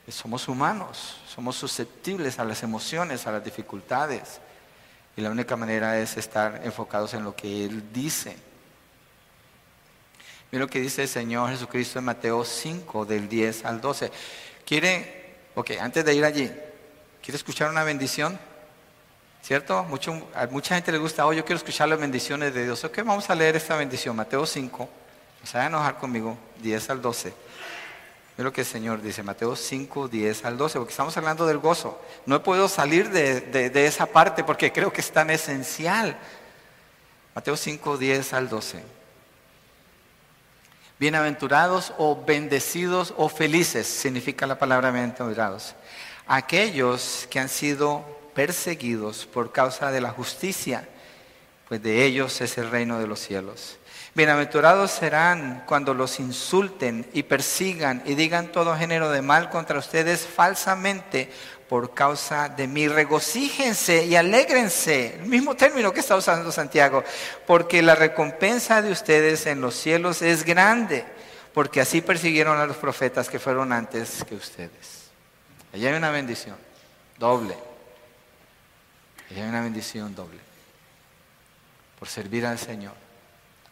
[0.07, 4.39] Somos humanos, somos susceptibles a las emociones, a las dificultades.
[5.17, 8.37] Y la única manera es estar enfocados en lo que Él dice.
[10.51, 14.11] Mira lo que dice el Señor Jesucristo en Mateo 5, del 10 al 12.
[14.65, 16.49] ¿Quiere, ok, antes de ir allí,
[17.21, 18.39] ¿quiere escuchar una bendición?
[19.47, 19.81] ¿Cierto?
[19.85, 22.83] Mucho, mucha gente le gusta, oh, yo quiero escuchar las bendiciones de Dios.
[22.83, 24.89] Ok, vamos a leer esta bendición, Mateo 5.
[25.39, 27.33] No se a enojar conmigo, 10 al 12.
[28.35, 31.59] Mira lo que el Señor dice, Mateo 5, 10 al 12, porque estamos hablando del
[31.59, 31.97] gozo.
[32.25, 36.17] No he podido salir de, de esa parte porque creo que es tan esencial.
[37.33, 38.83] Mateo 5, 10 al 12.
[40.99, 45.73] Bienaventurados o bendecidos o felices, significa la palabra bienaventurados.
[46.27, 50.87] Aquellos que han sido perseguidos por causa de la justicia,
[51.67, 53.79] pues de ellos es el reino de los cielos.
[54.13, 60.27] Bienaventurados serán cuando los insulten y persigan y digan todo género de mal contra ustedes
[60.27, 61.31] falsamente
[61.67, 62.87] por causa de mí.
[62.87, 67.03] Regocíjense y alégrense, el mismo término que está usando Santiago,
[67.47, 71.05] porque la recompensa de ustedes en los cielos es grande,
[71.55, 75.09] porque así persiguieron a los profetas que fueron antes que ustedes.
[75.73, 76.55] Allí hay una bendición
[77.17, 77.66] doble.
[79.29, 80.39] Allí hay una bendición doble
[81.99, 83.07] por servir al Señor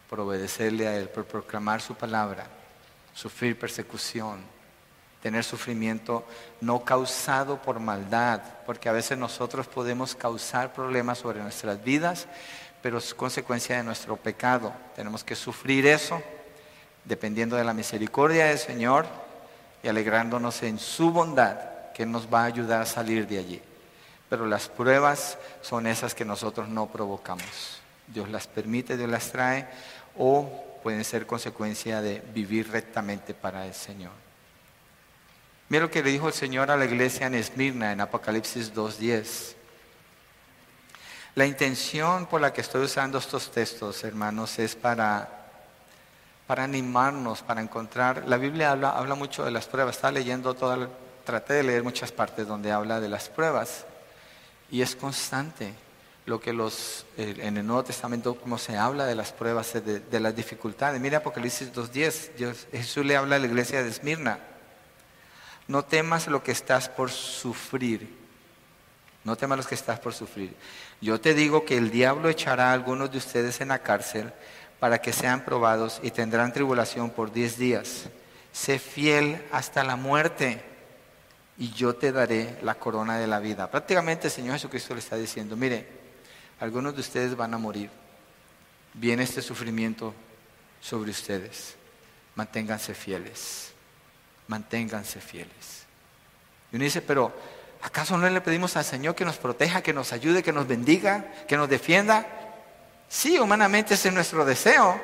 [0.08, 2.46] por obedecerle a Él, por proclamar su palabra,
[3.14, 4.40] sufrir persecución,
[5.22, 6.24] tener sufrimiento
[6.60, 12.26] no causado por maldad, porque a veces nosotros podemos causar problemas sobre nuestras vidas,
[12.82, 14.72] pero es consecuencia de nuestro pecado.
[14.94, 16.22] Tenemos que sufrir eso
[17.04, 19.06] dependiendo de la misericordia del Señor
[19.82, 21.58] y alegrándonos en su bondad
[21.94, 23.62] que nos va a ayudar a salir de allí.
[24.28, 27.80] Pero las pruebas son esas que nosotros no provocamos.
[28.08, 29.68] Dios las permite, Dios las trae
[30.16, 34.12] o pueden ser consecuencia de vivir rectamente para el Señor.
[35.68, 39.54] Mira lo que le dijo el Señor a la iglesia en Esmirna en Apocalipsis 2.10.
[41.34, 45.28] La intención por la que estoy usando estos textos, hermanos, es para,
[46.46, 48.22] para animarnos, para encontrar.
[48.26, 49.96] La Biblia habla, habla mucho de las pruebas.
[49.96, 50.88] Estaba leyendo toda,
[51.24, 53.84] traté de leer muchas partes donde habla de las pruebas.
[54.70, 55.74] Y es constante
[56.26, 60.34] lo que los, en el Nuevo Testamento, como se habla de las pruebas, de, las
[60.34, 61.00] dificultades.
[61.00, 64.40] Mira Apocalipsis 2.10, Jesús le habla a la iglesia de Esmirna.
[65.68, 68.12] No temas lo que estás por sufrir.
[69.22, 70.54] No temas lo que estás por sufrir.
[71.00, 74.32] Yo te digo que el diablo echará a algunos de ustedes en la cárcel
[74.80, 78.08] para que sean probados y tendrán tribulación por diez días.
[78.52, 80.62] Sé fiel hasta la muerte
[81.58, 83.70] y yo te daré la corona de la vida.
[83.70, 85.86] Prácticamente el Señor Jesucristo le está diciendo, mire,
[86.60, 87.90] algunos de ustedes van a morir.
[88.94, 90.14] Viene este sufrimiento
[90.80, 91.76] sobre ustedes.
[92.34, 93.72] Manténganse fieles.
[94.48, 95.86] Manténganse fieles.
[96.72, 97.32] Y uno dice, pero
[97.82, 101.32] ¿acaso no le pedimos al Señor que nos proteja, que nos ayude, que nos bendiga,
[101.48, 102.26] que nos defienda?
[103.08, 105.00] Sí, humanamente ese es nuestro deseo.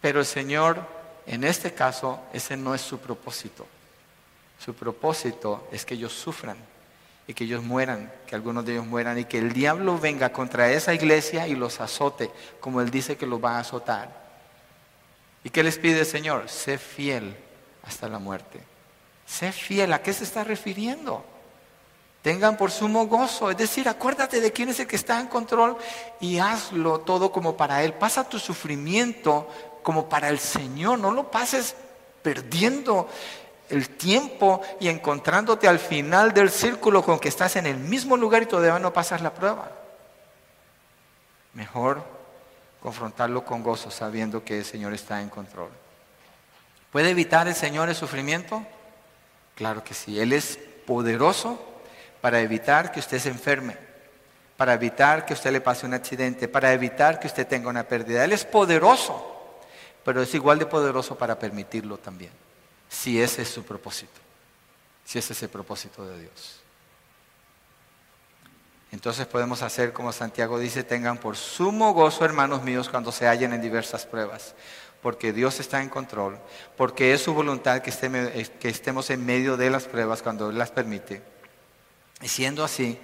[0.00, 0.84] Pero el Señor,
[1.26, 3.66] en este caso, ese no es su propósito.
[4.58, 6.56] Su propósito es que ellos sufran
[7.26, 10.70] y que ellos mueran, que algunos de ellos mueran y que el diablo venga contra
[10.70, 12.30] esa iglesia y los azote,
[12.60, 14.26] como él dice que los va a azotar.
[15.42, 16.48] ¿Y qué les pide el Señor?
[16.48, 17.36] Sé fiel
[17.84, 18.60] hasta la muerte.
[19.26, 21.24] Sé fiel, ¿a qué se está refiriendo?
[22.22, 25.76] Tengan por sumo gozo, es decir, acuérdate de quién es el que está en control
[26.20, 27.94] y hazlo todo como para Él.
[27.94, 29.48] Pasa tu sufrimiento
[29.82, 31.76] como para el Señor, no lo pases
[32.22, 33.08] perdiendo
[33.68, 38.42] el tiempo y encontrándote al final del círculo con que estás en el mismo lugar
[38.42, 39.70] y todavía no pasas la prueba.
[41.54, 42.02] Mejor
[42.80, 45.70] confrontarlo con gozo sabiendo que el Señor está en control.
[46.92, 48.64] ¿Puede evitar el Señor el sufrimiento?
[49.54, 50.20] Claro que sí.
[50.20, 51.58] Él es poderoso
[52.20, 53.76] para evitar que usted se enferme,
[54.56, 58.24] para evitar que usted le pase un accidente, para evitar que usted tenga una pérdida.
[58.24, 59.58] Él es poderoso,
[60.04, 62.45] pero es igual de poderoso para permitirlo también
[62.88, 64.20] si ese es su propósito,
[65.04, 66.60] si ese es el propósito de Dios.
[68.92, 73.52] Entonces podemos hacer como Santiago dice, tengan por sumo gozo, hermanos míos, cuando se hallen
[73.52, 74.54] en diversas pruebas,
[75.02, 76.38] porque Dios está en control,
[76.76, 77.90] porque es su voluntad que,
[78.58, 81.22] que estemos en medio de las pruebas cuando Él las permite.
[82.22, 82.98] Y siendo así,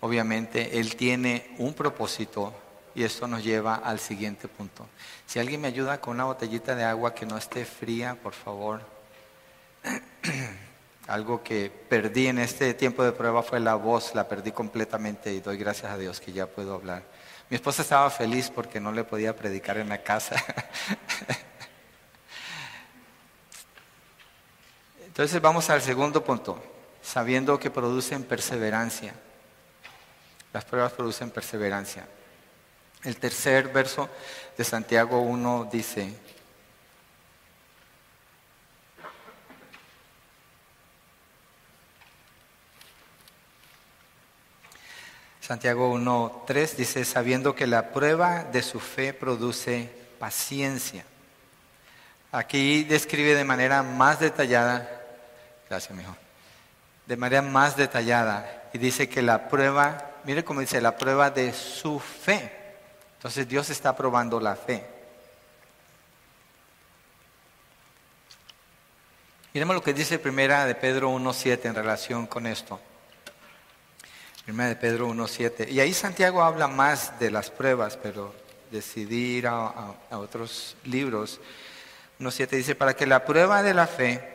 [0.00, 2.54] obviamente, Él tiene un propósito
[2.94, 4.86] y esto nos lleva al siguiente punto.
[5.26, 8.99] Si alguien me ayuda con una botellita de agua que no esté fría, por favor.
[11.06, 15.40] Algo que perdí en este tiempo de prueba fue la voz, la perdí completamente y
[15.40, 17.02] doy gracias a Dios que ya puedo hablar.
[17.48, 20.36] Mi esposa estaba feliz porque no le podía predicar en la casa.
[25.04, 26.62] Entonces vamos al segundo punto,
[27.02, 29.14] sabiendo que producen perseverancia.
[30.52, 32.06] Las pruebas producen perseverancia.
[33.02, 34.08] El tercer verso
[34.56, 36.14] de Santiago 1 dice,
[45.50, 49.90] Santiago 1.3 dice, sabiendo que la prueba de su fe produce
[50.20, 51.04] paciencia.
[52.30, 54.88] Aquí describe de manera más detallada,
[55.68, 56.16] gracias mijo,
[57.04, 61.52] de manera más detallada, y dice que la prueba, mire cómo dice, la prueba de
[61.52, 62.52] su fe.
[63.16, 64.86] Entonces Dios está probando la fe.
[69.52, 72.78] Miremos lo que dice primera de Pedro 1.7 en relación con esto.
[74.50, 75.70] De Pedro 1.7.
[75.70, 78.34] Y ahí Santiago habla más de las pruebas, pero
[78.72, 81.40] decidí ir a, otros libros.
[82.18, 84.28] 1.7 dice, para que la prueba de la fe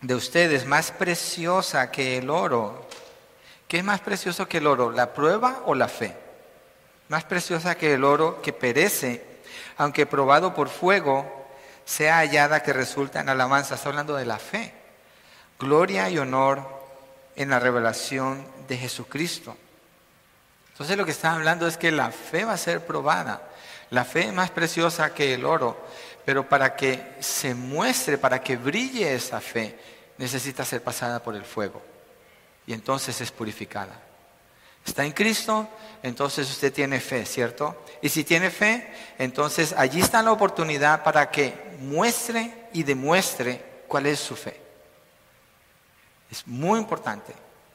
[0.00, 2.88] de ustedes más preciosa que el oro.
[3.68, 4.90] ¿Qué es más precioso que el oro?
[4.90, 6.16] ¿La prueba o la fe?
[7.08, 9.24] Más preciosa que el oro que perece,
[9.76, 11.46] aunque probado por fuego,
[11.84, 13.76] sea hallada que resulta en alabanza.
[13.76, 14.74] Está hablando de la fe.
[15.60, 16.77] Gloria y honor
[17.38, 19.56] en la revelación de Jesucristo.
[20.72, 23.48] Entonces lo que está hablando es que la fe va a ser probada.
[23.90, 25.86] La fe es más preciosa que el oro,
[26.24, 29.78] pero para que se muestre, para que brille esa fe,
[30.18, 31.80] necesita ser pasada por el fuego.
[32.66, 34.02] Y entonces es purificada.
[34.84, 35.68] Está en Cristo,
[36.02, 37.84] entonces usted tiene fe, ¿cierto?
[38.02, 44.06] Y si tiene fe, entonces allí está la oportunidad para que muestre y demuestre cuál
[44.06, 44.67] es su fe.
[46.30, 47.32] Es muy importante,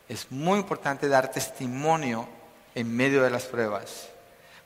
[0.08, 2.28] es muy importante dar testimonio
[2.76, 4.10] en medio de las pruebas.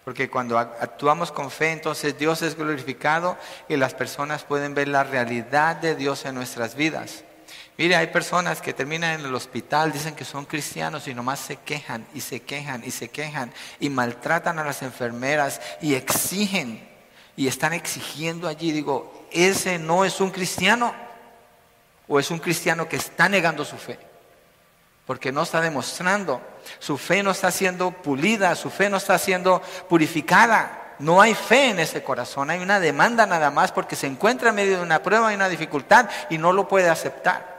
[0.03, 5.03] Porque cuando actuamos con fe, entonces Dios es glorificado y las personas pueden ver la
[5.03, 7.25] realidad de Dios en nuestras vidas.
[7.77, 11.57] Mire, hay personas que terminan en el hospital, dicen que son cristianos y nomás se
[11.57, 16.88] quejan y se quejan y se quejan y maltratan a las enfermeras y exigen
[17.35, 18.71] y están exigiendo allí.
[18.71, 20.93] Digo, ese no es un cristiano
[22.07, 23.99] o es un cristiano que está negando su fe
[25.07, 26.41] porque no está demostrando,
[26.79, 30.83] su fe no está siendo pulida, su fe no está siendo purificada.
[30.99, 34.55] No hay fe en ese corazón, hay una demanda nada más porque se encuentra en
[34.55, 37.55] medio de una prueba y una dificultad y no lo puede aceptar.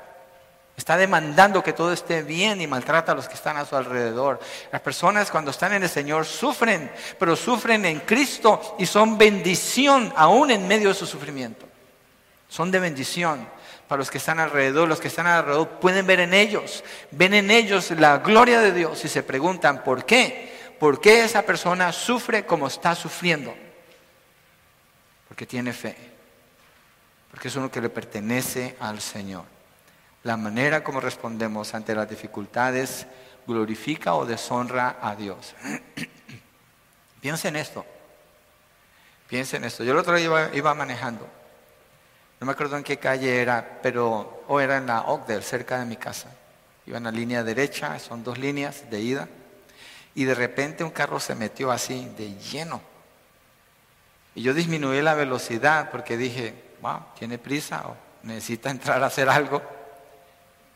[0.77, 4.41] Está demandando que todo esté bien y maltrata a los que están a su alrededor.
[4.71, 10.13] Las personas cuando están en el Señor sufren, pero sufren en Cristo y son bendición
[10.17, 11.65] aún en medio de su sufrimiento.
[12.49, 13.49] Son de bendición
[13.89, 17.51] para los que están alrededor, los que están alrededor pueden ver en ellos, ven en
[17.51, 20.75] ellos la gloria de Dios y se preguntan, ¿por qué?
[20.79, 23.55] ¿Por qué esa persona sufre como está sufriendo?
[25.27, 25.97] Porque tiene fe,
[27.31, 29.45] porque es uno que le pertenece al Señor.
[30.23, 33.07] La manera como respondemos ante las dificultades
[33.47, 35.55] glorifica o deshonra a Dios.
[37.23, 37.87] Piensa en esto.
[39.29, 39.83] Piensa en esto.
[39.83, 41.38] Yo el otro día iba manejando
[42.41, 45.85] no me acuerdo en qué calle era, pero o era en la Ogdel, cerca de
[45.85, 46.31] mi casa.
[46.87, 49.29] Iba en la línea derecha, son dos líneas de ida,
[50.15, 52.81] y de repente un carro se metió así, de lleno.
[54.35, 59.29] Y yo disminuí la velocidad porque dije, wow, tiene prisa o necesita entrar a hacer
[59.29, 59.61] algo.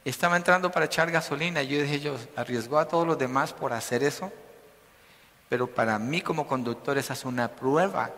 [0.04, 3.72] Estaba entrando para echar gasolina y yo dije, yo arriesgó a todos los demás por
[3.72, 4.32] hacer eso,
[5.48, 8.10] pero para mí como conductor esa es una prueba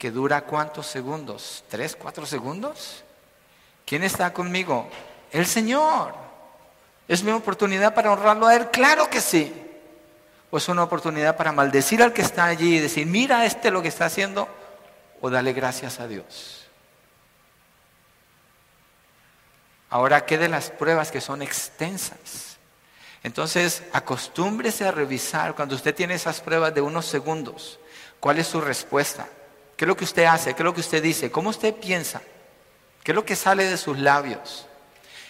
[0.00, 1.62] que dura cuántos segundos?
[1.68, 3.04] ¿Tres, cuatro segundos?
[3.84, 4.88] ¿Quién está conmigo?
[5.30, 6.14] El Señor.
[7.06, 8.70] ¿Es mi oportunidad para honrarlo a Él?
[8.70, 9.54] Claro que sí.
[10.50, 13.82] ¿O es una oportunidad para maldecir al que está allí y decir, mira este lo
[13.82, 14.48] que está haciendo?
[15.20, 16.66] ¿O dale gracias a Dios?
[19.90, 22.56] Ahora, ¿qué de las pruebas que son extensas?
[23.22, 27.78] Entonces, acostúmbrese a revisar cuando usted tiene esas pruebas de unos segundos.
[28.18, 29.28] ¿Cuál es su respuesta?
[29.80, 30.52] ¿Qué es lo que usted hace?
[30.52, 31.30] ¿Qué es lo que usted dice?
[31.30, 32.20] ¿Cómo usted piensa?
[33.02, 34.66] ¿Qué es lo que sale de sus labios?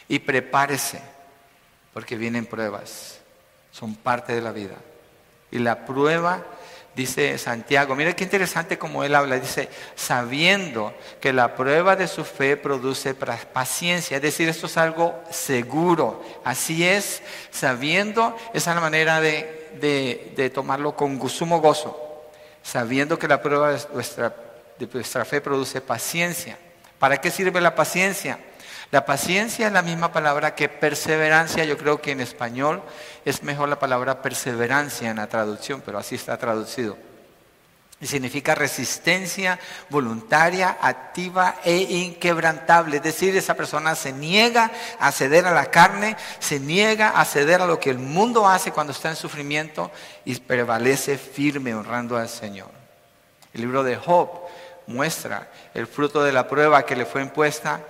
[0.08, 1.00] Y prepárese,
[1.92, 3.20] porque vienen pruebas.
[3.70, 4.74] Son parte de la vida.
[5.52, 6.42] Y la prueba,
[6.96, 12.24] dice Santiago, mire qué interesante como él habla, dice, sabiendo que la prueba de su
[12.24, 16.24] fe produce paciencia, es decir, esto es algo seguro.
[16.42, 17.22] Así es,
[17.52, 22.09] sabiendo, esa es la manera de, de tomarlo con sumo gozo
[22.62, 24.34] sabiendo que la prueba de nuestra,
[24.78, 24.86] de
[25.26, 26.58] fe produce paciencia.
[26.98, 28.38] ¿Para qué sirve la paciencia?
[28.90, 31.64] La paciencia es la misma palabra que perseverancia.
[31.64, 32.82] Yo creo que en español
[33.24, 36.96] es mejor la palabra perseverancia en la traducción, pero así está traducido.
[38.00, 39.58] Y significa resistencia
[39.90, 42.96] voluntaria, activa e inquebrantable.
[42.96, 47.60] Es decir, esa persona se niega a ceder a la carne, se niega a ceder
[47.60, 49.90] a lo que el mundo hace cuando está en sufrimiento
[50.24, 52.70] y prevalece firme honrando al Señor.
[53.52, 54.30] El libro de Job
[54.86, 57.82] muestra el fruto de la prueba que le fue impuesta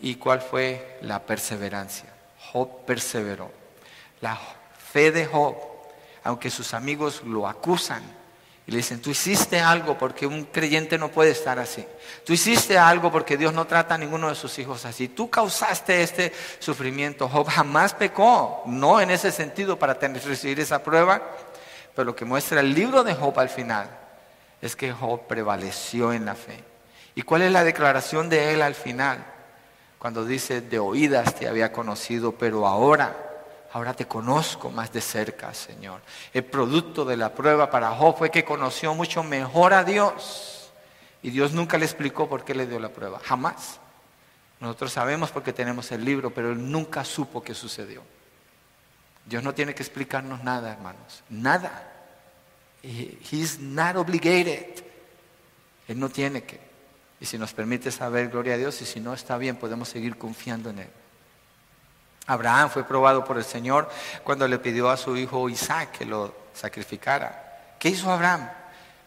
[0.00, 2.08] y cuál fue la perseverancia.
[2.52, 3.50] Job perseveró.
[4.20, 4.38] La
[4.92, 5.56] fe de Job,
[6.24, 8.17] aunque sus amigos lo acusan,
[8.68, 11.86] y le dicen, tú hiciste algo porque un creyente no puede estar así.
[12.22, 15.08] Tú hiciste algo porque Dios no trata a ninguno de sus hijos así.
[15.08, 17.30] Tú causaste este sufrimiento.
[17.30, 21.22] Job jamás pecó, no en ese sentido para tener, recibir esa prueba.
[21.94, 23.88] Pero lo que muestra el libro de Job al final
[24.60, 26.62] es que Job prevaleció en la fe.
[27.14, 29.24] ¿Y cuál es la declaración de él al final?
[29.98, 33.27] Cuando dice, de oídas te había conocido, pero ahora
[33.72, 36.00] Ahora te conozco más de cerca, Señor.
[36.32, 40.70] El producto de la prueba para Job fue que conoció mucho mejor a Dios.
[41.22, 43.18] Y Dios nunca le explicó por qué le dio la prueba.
[43.18, 43.80] Jamás.
[44.60, 48.02] Nosotros sabemos porque tenemos el libro, pero él nunca supo qué sucedió.
[49.26, 51.22] Dios no tiene que explicarnos nada, hermanos.
[51.28, 51.92] Nada.
[52.82, 54.82] He's not obligated.
[55.86, 56.60] Él no tiene que.
[57.20, 60.16] Y si nos permite saber, gloria a Dios, y si no está bien, podemos seguir
[60.16, 60.90] confiando en Él.
[62.28, 63.88] Abraham fue probado por el Señor
[64.22, 67.74] cuando le pidió a su hijo Isaac que lo sacrificara.
[67.78, 68.50] ¿Qué hizo Abraham?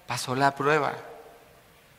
[0.07, 0.93] Pasó la prueba.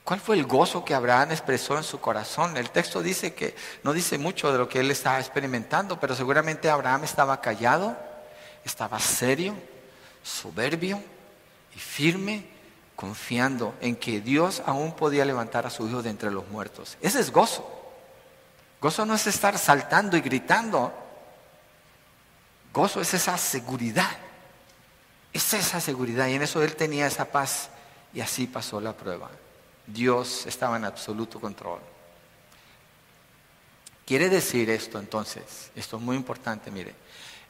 [0.02, 2.56] ¿Cuál fue el gozo que Abraham expresó en su corazón?
[2.56, 3.54] El texto dice que
[3.84, 7.96] no dice mucho de lo que él estaba experimentando, pero seguramente Abraham estaba callado,
[8.64, 9.54] estaba serio,
[10.24, 11.00] soberbio
[11.74, 12.46] y firme,
[12.96, 16.98] confiando en que Dios aún podía levantar a su hijo de entre los muertos.
[17.00, 17.80] Ese es gozo.
[18.80, 20.92] Gozo no es estar saltando y gritando,
[22.72, 24.16] Gozo es esa seguridad.
[25.32, 26.28] Es esa seguridad.
[26.28, 27.70] Y en eso él tenía esa paz.
[28.14, 29.30] Y así pasó la prueba.
[29.86, 31.80] Dios estaba en absoluto control.
[34.06, 36.94] Quiere decir esto entonces, esto es muy importante, mire,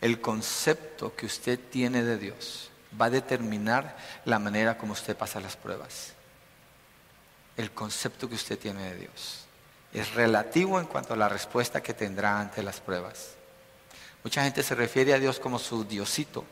[0.01, 2.71] el concepto que usted tiene de Dios
[3.01, 3.97] va a determinar
[4.27, 6.13] la manera como usted pasa las pruebas.
[7.57, 9.47] El concepto que usted tiene de Dios
[9.93, 13.35] es relativo en cuanto a la respuesta que tendrá ante las pruebas.
[14.25, 16.45] Mucha gente se refiere a Dios como su Diosito.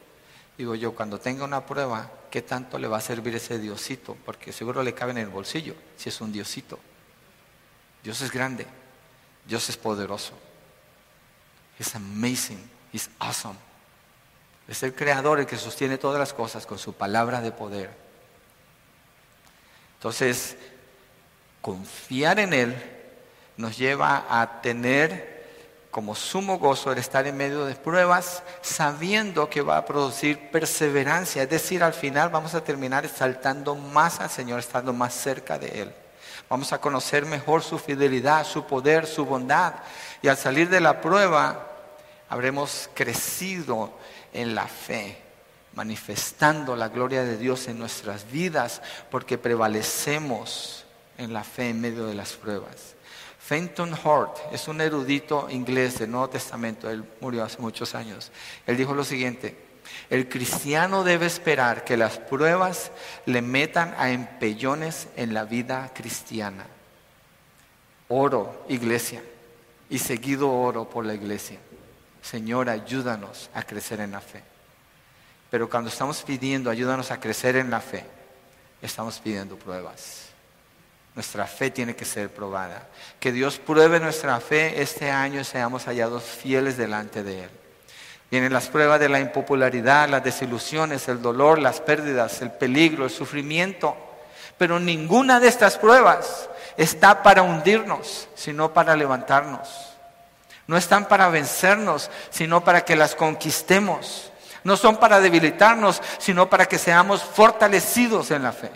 [0.59, 4.17] Digo yo, cuando tenga una prueba, ¿qué tanto le va a servir ese Diosito?
[4.25, 6.79] Porque seguro le cabe en el bolsillo si es un Diosito.
[8.03, 8.67] Dios es grande,
[9.47, 10.35] Dios es poderoso.
[11.79, 12.61] Es amazing,
[12.93, 13.59] es awesome.
[14.69, 17.91] Es el creador el que sostiene todas las cosas con su palabra de poder.
[19.97, 20.57] Entonces,
[21.61, 22.77] confiar en Él
[23.57, 25.40] nos lleva a tener
[25.91, 31.43] como sumo gozo el estar en medio de pruebas, sabiendo que va a producir perseverancia.
[31.43, 35.83] Es decir, al final vamos a terminar exaltando más al Señor, estando más cerca de
[35.83, 35.95] Él.
[36.49, 39.75] Vamos a conocer mejor su fidelidad, su poder, su bondad.
[40.23, 41.67] Y al salir de la prueba,
[42.29, 43.93] habremos crecido
[44.33, 45.19] en la fe,
[45.75, 48.81] manifestando la gloria de Dios en nuestras vidas,
[49.11, 50.85] porque prevalecemos
[51.19, 52.95] en la fe en medio de las pruebas.
[53.51, 58.31] Fenton Hort es un erudito inglés del Nuevo Testamento, él murió hace muchos años.
[58.65, 59.57] Él dijo lo siguiente,
[60.09, 62.93] el cristiano debe esperar que las pruebas
[63.27, 66.65] le metan a empellones en la vida cristiana.
[68.07, 69.21] Oro, iglesia,
[69.89, 71.59] y seguido oro por la iglesia.
[72.23, 74.45] Señor, ayúdanos a crecer en la fe.
[75.51, 78.05] Pero cuando estamos pidiendo, ayúdanos a crecer en la fe,
[78.81, 80.30] estamos pidiendo pruebas.
[81.15, 82.87] Nuestra fe tiene que ser probada.
[83.19, 87.51] Que Dios pruebe nuestra fe este año y seamos hallados fieles delante de Él.
[88.31, 93.11] Vienen las pruebas de la impopularidad, las desilusiones, el dolor, las pérdidas, el peligro, el
[93.11, 93.97] sufrimiento.
[94.57, 99.69] Pero ninguna de estas pruebas está para hundirnos, sino para levantarnos.
[100.69, 104.31] No están para vencernos, sino para que las conquistemos.
[104.63, 108.71] No son para debilitarnos, sino para que seamos fortalecidos en la fe.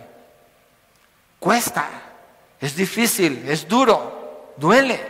[1.38, 2.03] Cuesta.
[2.60, 5.00] Es difícil, es duro, duele.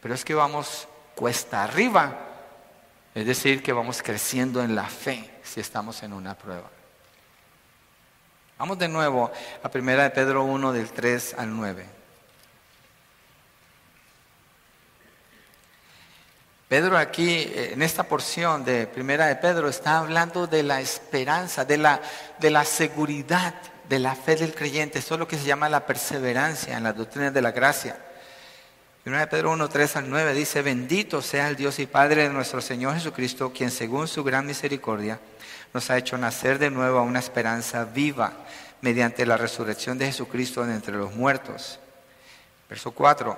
[0.00, 2.16] Pero es que vamos cuesta arriba.
[3.14, 6.70] Es decir, que vamos creciendo en la fe si estamos en una prueba.
[8.58, 9.30] Vamos de nuevo
[9.62, 11.86] a 1 de Pedro 1 del 3 al 9.
[16.68, 21.78] Pedro aquí, en esta porción de Primera de Pedro, está hablando de la esperanza, de
[21.78, 22.00] la,
[22.38, 23.54] de la seguridad
[23.88, 24.98] de la fe del creyente.
[24.98, 27.96] Eso es lo que se llama la perseverancia en las doctrinas de la gracia.
[29.04, 32.60] 1 Pedro 1, 3 al 9 dice, bendito sea el Dios y Padre de nuestro
[32.60, 35.20] Señor Jesucristo, quien según su gran misericordia
[35.72, 38.32] nos ha hecho nacer de nuevo a una esperanza viva
[38.80, 41.78] mediante la resurrección de Jesucristo de entre los muertos.
[42.68, 43.36] Verso 4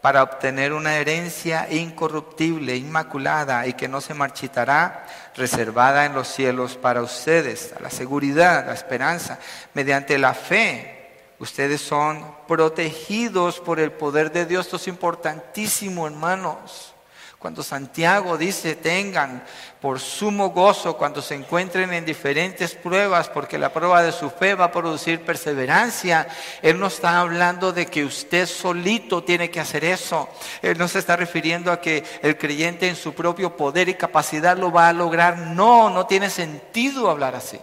[0.00, 6.76] para obtener una herencia incorruptible, inmaculada y que no se marchitará, reservada en los cielos
[6.76, 9.38] para ustedes, la seguridad, la esperanza,
[9.74, 10.96] mediante la fe.
[11.38, 14.66] Ustedes son protegidos por el poder de Dios.
[14.66, 16.94] Esto es importantísimo, hermanos.
[17.40, 19.42] Cuando Santiago dice, tengan
[19.80, 24.54] por sumo gozo cuando se encuentren en diferentes pruebas, porque la prueba de su fe
[24.54, 26.28] va a producir perseverancia.
[26.60, 30.28] Él no está hablando de que usted solito tiene que hacer eso.
[30.60, 34.58] Él no se está refiriendo a que el creyente en su propio poder y capacidad
[34.58, 35.38] lo va a lograr.
[35.38, 37.58] No, no tiene sentido hablar así.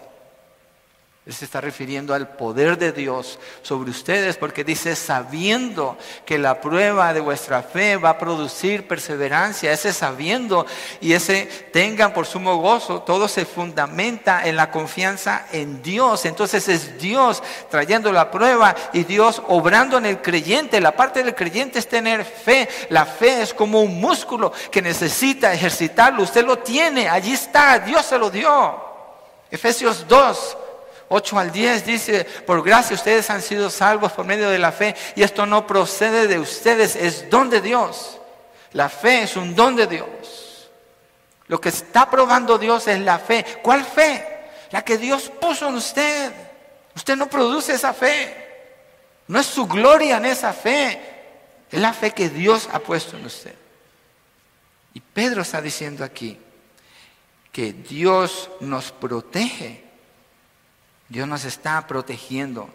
[1.27, 6.61] Él se está refiriendo al poder de Dios sobre ustedes porque dice, sabiendo que la
[6.61, 10.65] prueba de vuestra fe va a producir perseverancia, ese sabiendo
[11.01, 16.23] y ese tengan por sumo gozo, todo se fundamenta en la confianza en Dios.
[16.23, 20.79] Entonces es Dios trayendo la prueba y Dios obrando en el creyente.
[20.79, 22.69] La parte del creyente es tener fe.
[22.89, 26.23] La fe es como un músculo que necesita ejercitarlo.
[26.23, 28.81] Usted lo tiene, allí está, Dios se lo dio.
[29.51, 30.57] Efesios 2
[31.09, 34.95] 8 al 10 dice, por gracia ustedes han sido salvos por medio de la fe
[35.15, 38.19] y esto no procede de ustedes, es don de Dios.
[38.73, 40.69] La fe es un don de Dios.
[41.47, 43.45] Lo que está probando Dios es la fe.
[43.63, 44.25] ¿Cuál fe?
[44.71, 46.33] La que Dios puso en usted.
[46.93, 48.45] Usted no produce esa fe.
[49.27, 50.99] No es su gloria en esa fe.
[51.71, 53.55] Es la fe que Dios ha puesto en usted.
[54.93, 56.37] Y Pedro está diciendo aquí
[57.51, 59.86] que Dios nos protege
[61.09, 62.69] Dios nos está protegiendo.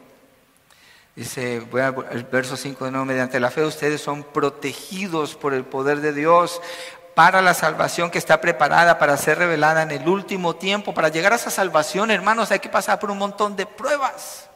[1.15, 5.65] Dice, voy al verso 5 de nuevo, mediante la fe ustedes son protegidos por el
[5.65, 6.63] poder de Dios
[7.15, 10.95] para la salvación que está preparada para ser revelada en el último tiempo.
[10.95, 14.49] Para llegar a esa salvación, hermanos, hay que pasar por un montón de pruebas.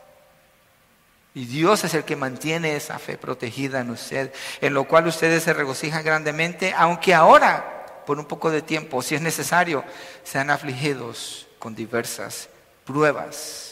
[1.35, 5.43] Y Dios es el que mantiene esa fe protegida en usted, en lo cual ustedes
[5.43, 9.85] se regocijan grandemente, aunque ahora, por un poco de tiempo, si es necesario,
[10.25, 12.49] sean afligidos con diversas
[12.87, 13.66] pruebas,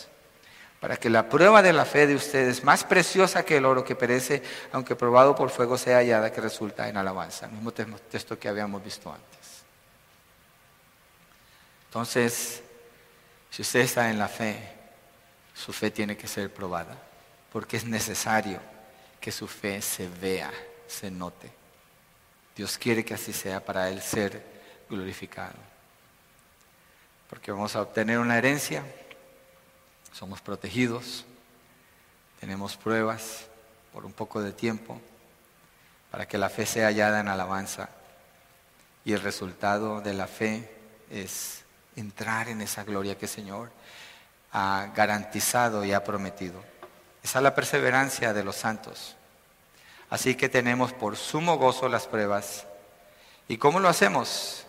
[0.84, 3.96] para que la prueba de la fe de ustedes, más preciosa que el oro que
[3.96, 7.46] perece, aunque probado por fuego, sea hallada que resulta en alabanza.
[7.46, 9.64] El mismo texto que habíamos visto antes.
[11.86, 12.62] Entonces,
[13.48, 14.58] si usted está en la fe,
[15.54, 16.98] su fe tiene que ser probada
[17.50, 18.60] porque es necesario
[19.18, 20.52] que su fe se vea,
[20.86, 21.50] se note.
[22.54, 24.44] Dios quiere que así sea para Él ser
[24.90, 25.56] glorificado.
[27.30, 28.84] Porque vamos a obtener una herencia,
[30.14, 31.24] somos protegidos,
[32.38, 33.46] tenemos pruebas
[33.92, 35.00] por un poco de tiempo
[36.10, 37.88] para que la fe sea hallada en alabanza.
[39.04, 40.70] Y el resultado de la fe
[41.10, 41.64] es
[41.96, 43.70] entrar en esa gloria que el Señor
[44.52, 46.62] ha garantizado y ha prometido.
[47.22, 49.16] Esa es la perseverancia de los santos.
[50.10, 52.66] Así que tenemos por sumo gozo las pruebas.
[53.48, 54.63] ¿Y cómo lo hacemos?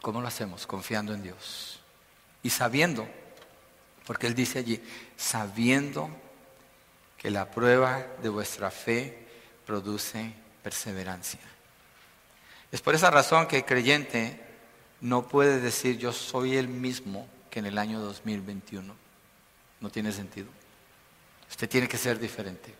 [0.00, 0.66] ¿Cómo lo hacemos?
[0.66, 1.80] Confiando en Dios.
[2.42, 3.08] Y sabiendo,
[4.06, 4.82] porque Él dice allí,
[5.16, 6.08] sabiendo
[7.16, 9.26] que la prueba de vuestra fe
[9.66, 10.32] produce
[10.62, 11.40] perseverancia.
[12.70, 14.40] Es por esa razón que el creyente
[15.00, 18.94] no puede decir yo soy el mismo que en el año 2021.
[19.80, 20.48] No tiene sentido.
[21.50, 22.74] Usted tiene que ser diferente.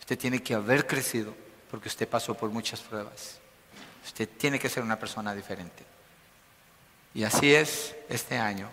[0.00, 1.34] Usted tiene que haber crecido
[1.70, 3.38] porque usted pasó por muchas pruebas.
[4.04, 5.84] Usted tiene que ser una persona diferente.
[7.14, 8.70] Y así es este año.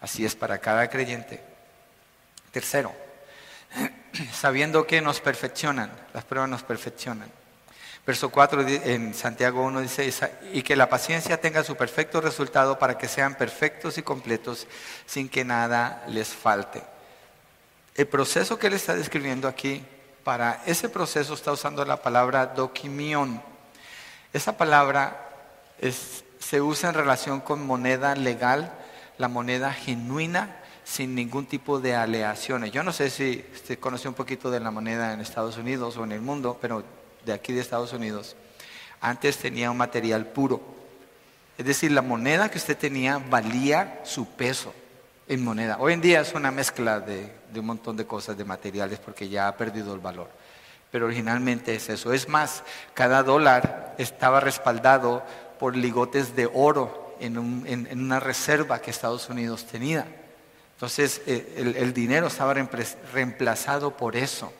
[0.00, 1.42] Así es para cada creyente.
[2.50, 2.94] Tercero,
[4.32, 7.30] sabiendo que nos perfeccionan, las pruebas nos perfeccionan.
[8.06, 10.12] Verso 4 en Santiago 1 dice,
[10.52, 14.68] y que la paciencia tenga su perfecto resultado para que sean perfectos y completos
[15.06, 16.84] sin que nada les falte.
[17.96, 19.84] El proceso que él está describiendo aquí,
[20.22, 23.42] para ese proceso está usando la palabra doquimión.
[24.32, 25.28] Esa palabra
[26.38, 28.72] se usa en relación con moneda legal,
[29.18, 32.70] la moneda genuina, sin ningún tipo de aleaciones.
[32.70, 36.04] Yo no sé si usted conoce un poquito de la moneda en Estados Unidos o
[36.04, 36.84] en el mundo, pero
[37.24, 38.36] de aquí de Estados Unidos,
[39.00, 40.60] antes tenía un material puro.
[41.58, 44.72] Es decir, la moneda que usted tenía valía su peso
[45.26, 45.76] en moneda.
[45.80, 49.48] Hoy en día es una mezcla de, un montón de cosas, de materiales, porque ya
[49.48, 50.28] ha perdido el valor.
[50.90, 52.12] Pero originalmente es eso.
[52.12, 52.62] Es más,
[52.94, 55.24] cada dólar estaba respaldado
[55.58, 60.06] por ligotes de oro en, una reserva que Estados Unidos tenía.
[60.74, 62.54] Entonces eh, el dinero estaba
[63.12, 64.52] reemplazado por eso.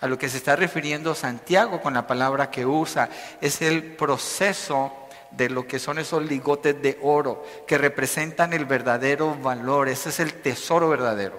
[0.00, 3.08] A lo que se está refiriendo Santiago con la palabra que usa
[3.40, 4.92] es el proceso
[5.30, 9.88] de lo que son esos ligotes de oro que representan el verdadero valor.
[9.88, 11.38] Ese es el tesoro verdadero,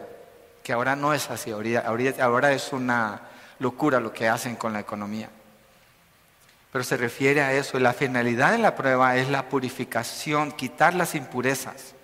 [0.64, 3.22] que ahora no es así, ahora, es una
[3.60, 5.30] locura lo que hacen con la economía.
[6.76, 7.80] Pero se refiere a eso.
[7.80, 11.96] La finalidad de la prueba es la purificación, quitar las impurezas.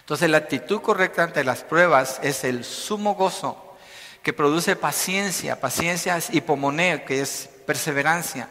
[0.00, 3.76] Entonces la actitud correcta ante las pruebas es el sumo gozo
[4.24, 5.60] que produce paciencia.
[5.60, 8.48] Paciencia es hipomoneo, que es perseverancia,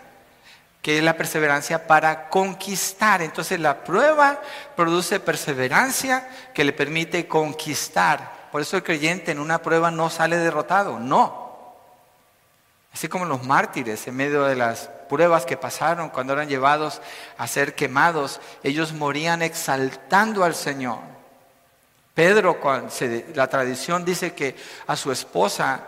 [0.81, 3.21] que es la perseverancia para conquistar.
[3.21, 4.41] Entonces la prueba
[4.77, 8.47] produce perseverancia que le permite conquistar.
[8.53, 11.75] Por eso el creyente en una prueba no sale derrotado, no.
[12.93, 17.01] Así como los mártires en medio de las pruebas que pasaron cuando eran llevados
[17.37, 20.99] a ser quemados, ellos morían exaltando al Señor.
[22.13, 22.59] Pedro,
[23.33, 24.55] la tradición dice que
[24.87, 25.85] a su esposa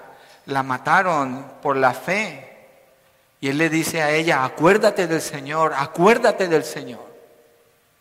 [0.48, 2.48] la mataron por la fe.
[3.40, 7.12] Y él le dice a ella, acuérdate del Señor, acuérdate del Señor.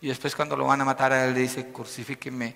[0.01, 2.55] Y después cuando lo van a matar a él le dice, crucifíqueme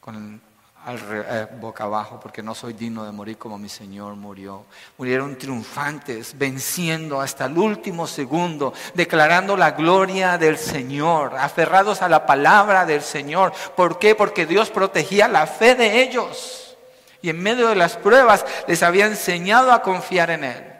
[0.00, 0.40] con
[0.88, 4.64] eh, boca abajo, porque no soy digno de morir como mi Señor murió.
[4.96, 12.24] Murieron triunfantes, venciendo hasta el último segundo, declarando la gloria del Señor, aferrados a la
[12.24, 13.52] palabra del Señor.
[13.76, 14.14] ¿Por qué?
[14.14, 16.76] Porque Dios protegía la fe de ellos.
[17.20, 20.70] Y en medio de las pruebas les había enseñado a confiar en Él.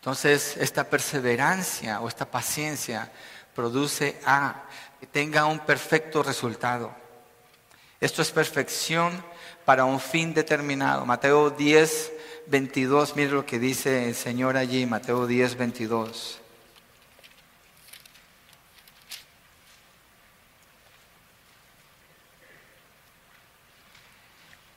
[0.00, 3.12] Entonces, esta perseverancia o esta paciencia
[3.54, 4.64] produce a
[5.00, 6.94] que tenga un perfecto resultado.
[8.00, 9.24] Esto es perfección
[9.64, 11.06] para un fin determinado.
[11.06, 12.12] Mateo 10,
[12.46, 16.42] 22, mire lo que dice el Señor allí, Mateo 10, 22.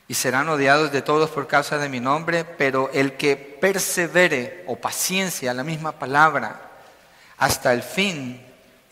[0.07, 4.75] y serán odiados de todos por causa de mi nombre, pero el que persevere o
[4.75, 6.69] paciencia, la misma palabra,
[7.37, 8.44] hasta el fin,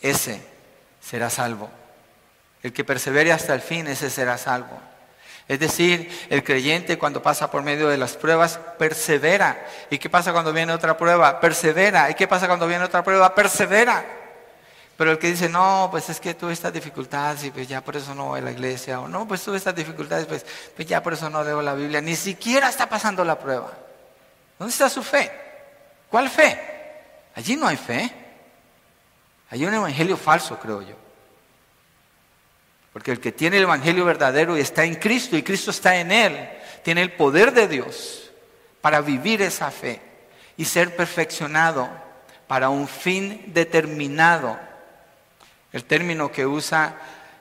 [0.04, 0.40] ese
[1.00, 1.70] será salvo.
[2.62, 4.78] El que persevere hasta el fin, ese será salvo.
[5.48, 9.66] Es decir, el creyente cuando pasa por medio de las pruebas, persevera.
[9.90, 11.40] ¿Y qué pasa cuando viene otra prueba?
[11.40, 12.10] Persevera.
[12.10, 13.34] ¿Y qué pasa cuando viene otra prueba?
[13.34, 14.04] Persevera.
[14.96, 17.96] Pero el que dice, no, pues es que tuve estas dificultades y pues ya por
[17.96, 20.46] eso no voy a la iglesia, o no, pues tuve estas dificultades, pues,
[20.76, 23.72] pues ya por eso no leo la Biblia, ni siquiera está pasando la prueba.
[24.56, 25.32] ¿Dónde está su fe?
[26.08, 26.60] ¿Cuál fe?
[27.34, 28.23] Allí no hay fe.
[29.54, 30.96] Hay un evangelio falso, creo yo.
[32.92, 36.10] Porque el que tiene el evangelio verdadero y está en Cristo y Cristo está en
[36.10, 36.48] él,
[36.82, 38.32] tiene el poder de Dios
[38.80, 40.00] para vivir esa fe
[40.56, 41.88] y ser perfeccionado
[42.48, 44.58] para un fin determinado
[45.72, 46.96] el término que usa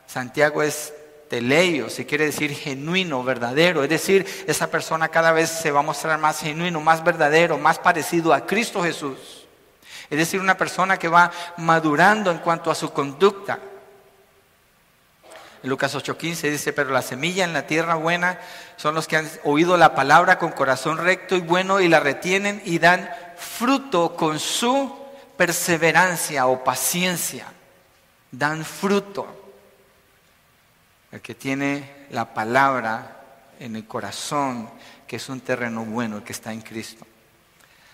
[0.05, 0.93] Santiago es
[1.31, 3.81] teleio, si quiere decir genuino, verdadero.
[3.83, 7.79] Es decir, esa persona cada vez se va a mostrar más genuino, más verdadero, más
[7.79, 9.42] parecido a Cristo Jesús.
[10.13, 13.57] Es decir, una persona que va madurando en cuanto a su conducta.
[15.63, 18.39] En Lucas 8:15 dice, pero la semilla en la tierra buena
[18.77, 22.61] son los que han oído la palabra con corazón recto y bueno y la retienen
[22.63, 24.95] y dan fruto con su
[25.35, 27.47] perseverancia o paciencia
[28.29, 29.27] dan fruto.
[31.11, 33.21] El que tiene la palabra
[33.59, 34.69] en el corazón,
[35.07, 37.05] que es un terreno bueno, el que está en Cristo.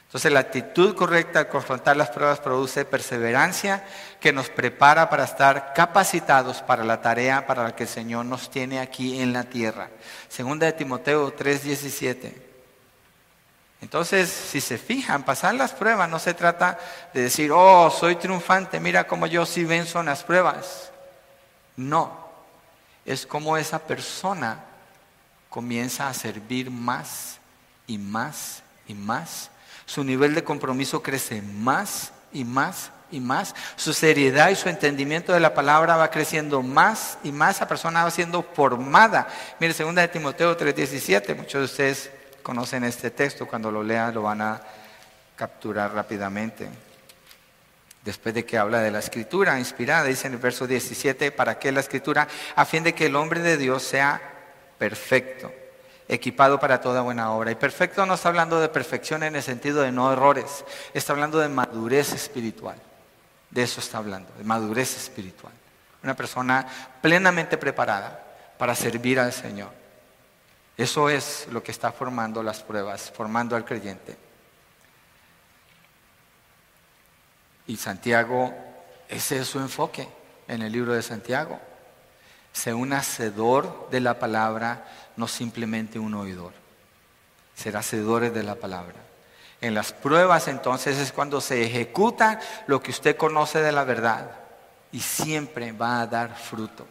[0.10, 3.86] Entonces la actitud correcta al confrontar las pruebas produce perseverancia
[4.20, 8.49] que nos prepara para estar capacitados para la tarea para la que el Señor nos
[8.49, 9.91] tiene aquí en la tierra.
[10.28, 12.34] Segunda de Timoteo 3:17.
[13.82, 16.80] Entonces, si se fijan, pasar las pruebas no se trata
[17.14, 20.91] de decir, oh, soy triunfante, mira cómo yo sí venzo en las pruebas.
[21.78, 22.12] No,
[23.05, 24.66] es como esa persona
[25.51, 27.38] comienza a servir más
[27.86, 29.51] y más y más.
[29.90, 33.56] Su nivel de compromiso crece más y más y más.
[33.76, 37.56] Su seriedad y su entendimiento de la palabra va creciendo más y más.
[37.56, 39.28] Esa persona va siendo formada.
[39.60, 42.12] Mire, segunda de Timoteo 3:17, muchos de ustedes
[42.44, 44.62] conocen este texto, cuando lo lean lo van a
[45.36, 46.70] capturar rápidamente.
[48.06, 51.72] Después de que habla de la escritura inspirada, dice en el verso 17, ¿para qué
[51.72, 52.28] la escritura?
[52.56, 54.22] A fin de que el hombre de Dios sea
[54.78, 55.52] perfecto,
[56.10, 57.51] equipado para toda buena obra.
[57.51, 61.39] Y perfecto no está hablando de perfección en el sentido de no errores, está hablando
[61.39, 62.76] de madurez espiritual.
[63.49, 65.53] De eso está hablando, de madurez espiritual.
[66.03, 66.68] Una persona
[67.01, 68.24] plenamente preparada
[68.57, 69.70] para servir al Señor.
[70.78, 74.18] Eso es lo que está formando las pruebas, formando al creyente.
[77.68, 78.53] Y Santiago,
[79.07, 80.07] ese es su enfoque
[80.47, 81.60] en el libro de Santiago.
[82.51, 84.86] Sé un hacedor de la palabra,
[85.20, 86.53] no simplemente un oidor.
[87.53, 88.95] Ser hacedores de la palabra.
[89.61, 94.32] En las pruebas entonces es cuando se ejecuta lo que usted conoce de la verdad
[94.93, 96.88] y siempre va a dar fruto.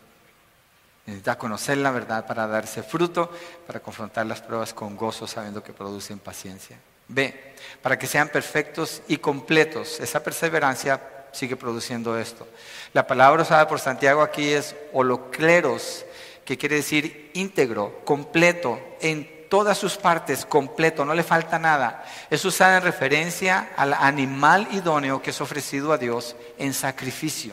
[1.07, 3.33] Necesita conocer la verdad para darse fruto,
[3.67, 6.77] para confrontar las pruebas con gozo, sabiendo que producen paciencia.
[7.09, 10.01] B, para que sean perfectos y completos.
[10.01, 11.01] Esa perseverancia
[11.33, 12.47] sigue produciendo esto.
[12.93, 16.05] La palabra usada por Santiago aquí es holocleros,
[16.49, 22.03] que quiere decir íntegro, completo, en todas sus partes, completo, no le falta nada.
[22.31, 27.53] Es usada en referencia al animal idóneo que es ofrecido a Dios en sacrificio.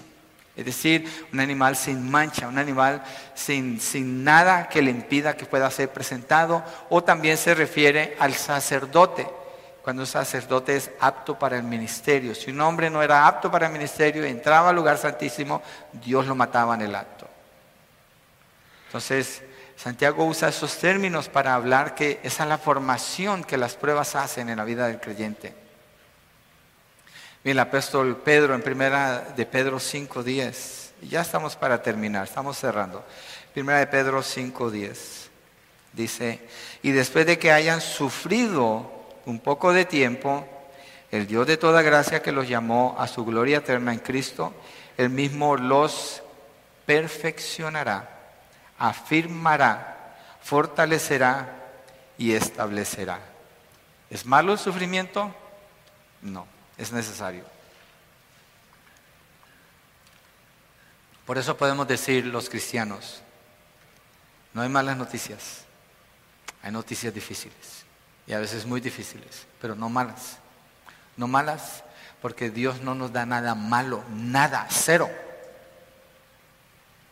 [0.56, 5.46] Es decir, un animal sin mancha, un animal sin, sin, nada que le impida que
[5.46, 6.64] pueda ser presentado.
[6.90, 9.28] O también se refiere al sacerdote,
[9.84, 12.34] cuando un sacerdote es apto para el ministerio.
[12.34, 16.34] Si un hombre no era apto para el ministerio, entraba al lugar santísimo, Dios lo
[16.34, 17.15] mataba en el acto.
[18.96, 19.42] Entonces,
[19.76, 24.48] Santiago usa esos términos para hablar que esa es la formación que las pruebas hacen
[24.48, 25.54] en la vida del creyente.
[27.44, 30.92] Bien, el apóstol Pedro en primera de Pedro 5.10.
[31.10, 33.04] Ya estamos para terminar, estamos cerrando.
[33.54, 34.96] Primera de Pedro 5.10.
[35.92, 36.48] Dice,
[36.82, 38.90] y después de que hayan sufrido
[39.26, 40.48] un poco de tiempo,
[41.12, 44.54] el Dios de toda gracia que los llamó a su gloria eterna en Cristo,
[44.96, 46.24] él mismo los
[46.86, 48.15] perfeccionará,
[48.78, 51.50] afirmará, fortalecerá
[52.18, 53.20] y establecerá.
[54.10, 55.34] ¿Es malo el sufrimiento?
[56.22, 56.48] No
[56.78, 57.44] es necesario.
[61.26, 63.22] Por eso podemos decir los cristianos,
[64.54, 65.66] no hay malas noticias,
[66.62, 67.84] hay noticias difíciles
[68.28, 70.38] y a veces muy difíciles, pero no malas.
[71.18, 71.84] No malas
[72.22, 75.10] porque Dios no nos da nada malo, nada, cero.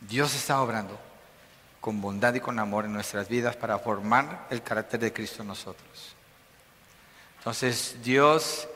[0.01, 0.99] Dios está obrando
[1.83, 5.49] con bondad y con amor en nuestras vidas para formar el carácter de Cristo en
[5.49, 6.15] nosotros.
[7.39, 8.69] Entonces Dios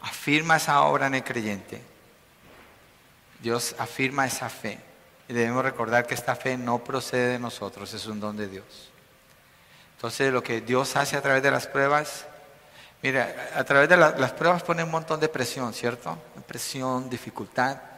[0.00, 1.80] afirma esa obra en el creyente.
[3.40, 4.80] Dios afirma esa fe.
[5.28, 8.90] Y debemos recordar que esta fe no procede de nosotros, es un don de Dios.
[9.94, 12.26] Entonces lo que Dios hace a través de las pruebas,
[13.04, 16.18] mira, a través de las pruebas pone un montón de presión, ¿cierto?
[16.48, 17.91] Presión, dificultad.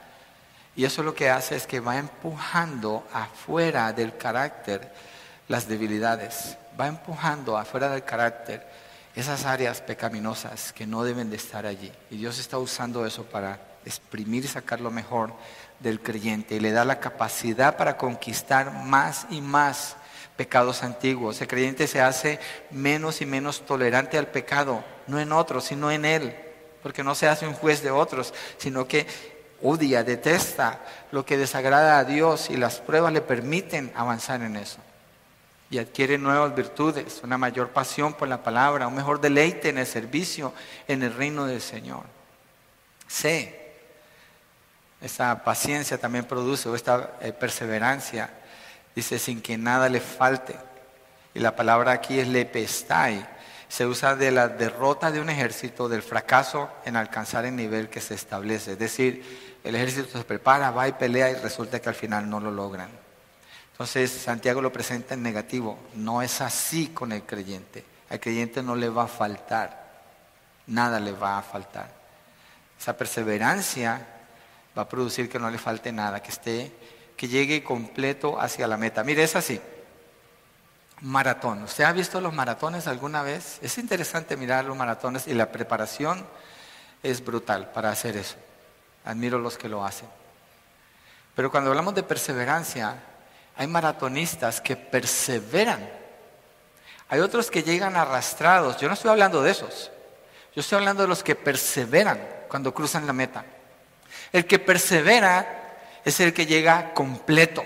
[0.76, 4.92] Y eso lo que hace es que va empujando afuera del carácter
[5.48, 8.66] las debilidades, va empujando afuera del carácter
[9.14, 11.92] esas áreas pecaminosas que no deben de estar allí.
[12.10, 15.32] Y Dios está usando eso para exprimir y sacar lo mejor
[15.78, 19.96] del creyente y le da la capacidad para conquistar más y más
[20.36, 21.40] pecados antiguos.
[21.40, 26.04] El creyente se hace menos y menos tolerante al pecado, no en otros, sino en
[26.04, 26.34] él,
[26.82, 29.06] porque no se hace un juez de otros, sino que
[29.64, 34.78] odia, detesta lo que desagrada a Dios y las pruebas le permiten avanzar en eso.
[35.70, 39.86] Y adquiere nuevas virtudes, una mayor pasión por la palabra, un mejor deleite en el
[39.86, 40.52] servicio
[40.86, 42.04] en el reino del Señor.
[43.08, 43.72] Sé,
[45.00, 48.30] esa paciencia también produce, o esta eh, perseverancia,
[48.94, 50.56] dice, sin que nada le falte.
[51.32, 53.26] Y la palabra aquí es lepestai,
[53.68, 58.00] se usa de la derrota de un ejército, del fracaso en alcanzar el nivel que
[58.00, 58.72] se establece.
[58.72, 62.38] Es decir, el ejército se prepara, va y pelea y resulta que al final no
[62.38, 62.90] lo logran.
[63.72, 65.78] Entonces Santiago lo presenta en negativo.
[65.94, 67.84] No es así con el creyente.
[68.10, 69.84] Al creyente no le va a faltar.
[70.66, 71.88] Nada le va a faltar.
[72.78, 74.06] Esa perseverancia
[74.76, 76.72] va a producir que no le falte nada, que esté,
[77.16, 79.02] que llegue completo hacia la meta.
[79.02, 79.60] Mire, es así.
[81.00, 81.62] Maratón.
[81.62, 83.58] ¿Usted ha visto los maratones alguna vez?
[83.62, 86.24] Es interesante mirar los maratones y la preparación
[87.02, 88.36] es brutal para hacer eso.
[89.05, 90.09] Admiro los que lo hacen.
[91.34, 92.96] Pero cuando hablamos de perseverancia,
[93.57, 95.88] hay maratonistas que perseveran.
[97.09, 98.78] Hay otros que llegan arrastrados.
[98.78, 99.90] Yo no estoy hablando de esos.
[100.55, 103.44] Yo estoy hablando de los que perseveran cuando cruzan la meta.
[104.32, 105.74] El que persevera
[106.05, 107.64] es el que llega completo.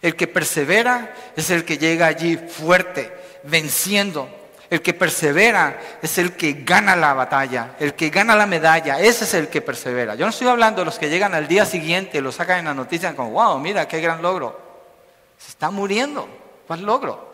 [0.00, 3.12] El que persevera es el que llega allí fuerte,
[3.44, 4.28] venciendo,
[4.74, 9.24] el que persevera es el que gana la batalla, el que gana la medalla, ese
[9.24, 10.16] es el que persevera.
[10.16, 12.74] Yo no estoy hablando de los que llegan al día siguiente lo sacan en la
[12.74, 14.60] noticia como, wow, mira, qué gran logro.
[15.38, 16.28] Se está muriendo.
[16.66, 17.32] ¿Cuál logro?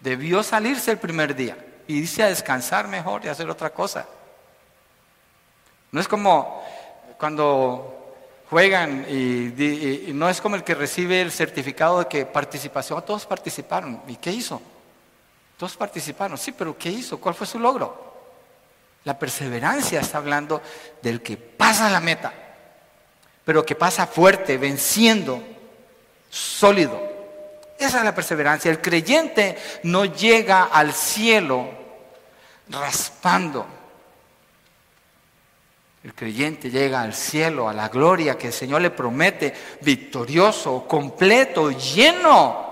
[0.00, 1.56] Debió salirse el primer día
[1.86, 4.06] y irse a descansar mejor y hacer otra cosa.
[5.90, 6.62] No es como
[7.18, 8.14] cuando
[8.50, 13.04] juegan y, y, no es como el que recibe el certificado de que participación.
[13.04, 14.00] Todos participaron.
[14.06, 14.62] ¿Y qué hizo?
[15.62, 17.20] Todos participaron, sí, pero ¿qué hizo?
[17.20, 18.14] ¿Cuál fue su logro?
[19.04, 20.60] La perseverancia está hablando
[21.00, 22.32] del que pasa la meta,
[23.44, 25.40] pero que pasa fuerte, venciendo,
[26.28, 27.00] sólido.
[27.78, 28.72] Esa es la perseverancia.
[28.72, 31.70] El creyente no llega al cielo
[32.68, 33.64] raspando.
[36.02, 41.70] El creyente llega al cielo, a la gloria que el Señor le promete, victorioso, completo,
[41.70, 42.71] lleno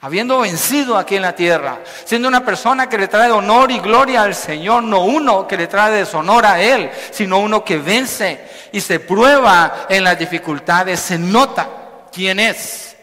[0.00, 4.22] habiendo vencido aquí en la tierra, siendo una persona que le trae honor y gloria
[4.22, 8.40] al Señor, no uno que le trae deshonor a Él, sino uno que vence
[8.72, 11.68] y se prueba en las dificultades, se nota
[12.12, 12.96] quién es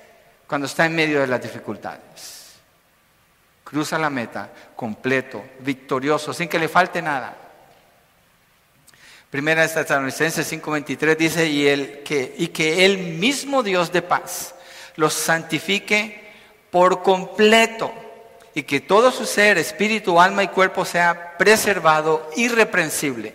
[0.48, 2.54] cuando está en medio de las dificultades.
[3.64, 7.36] Cruza la meta completo, victorioso, sin que le falte nada.
[9.30, 14.56] Primera de Tesalonicenses 5:23 dice, y, el, que, y que el mismo Dios de paz
[14.96, 16.25] los santifique
[16.76, 17.94] por completo
[18.54, 23.34] y que todo su ser, espíritu, alma y cuerpo sea preservado irreprensible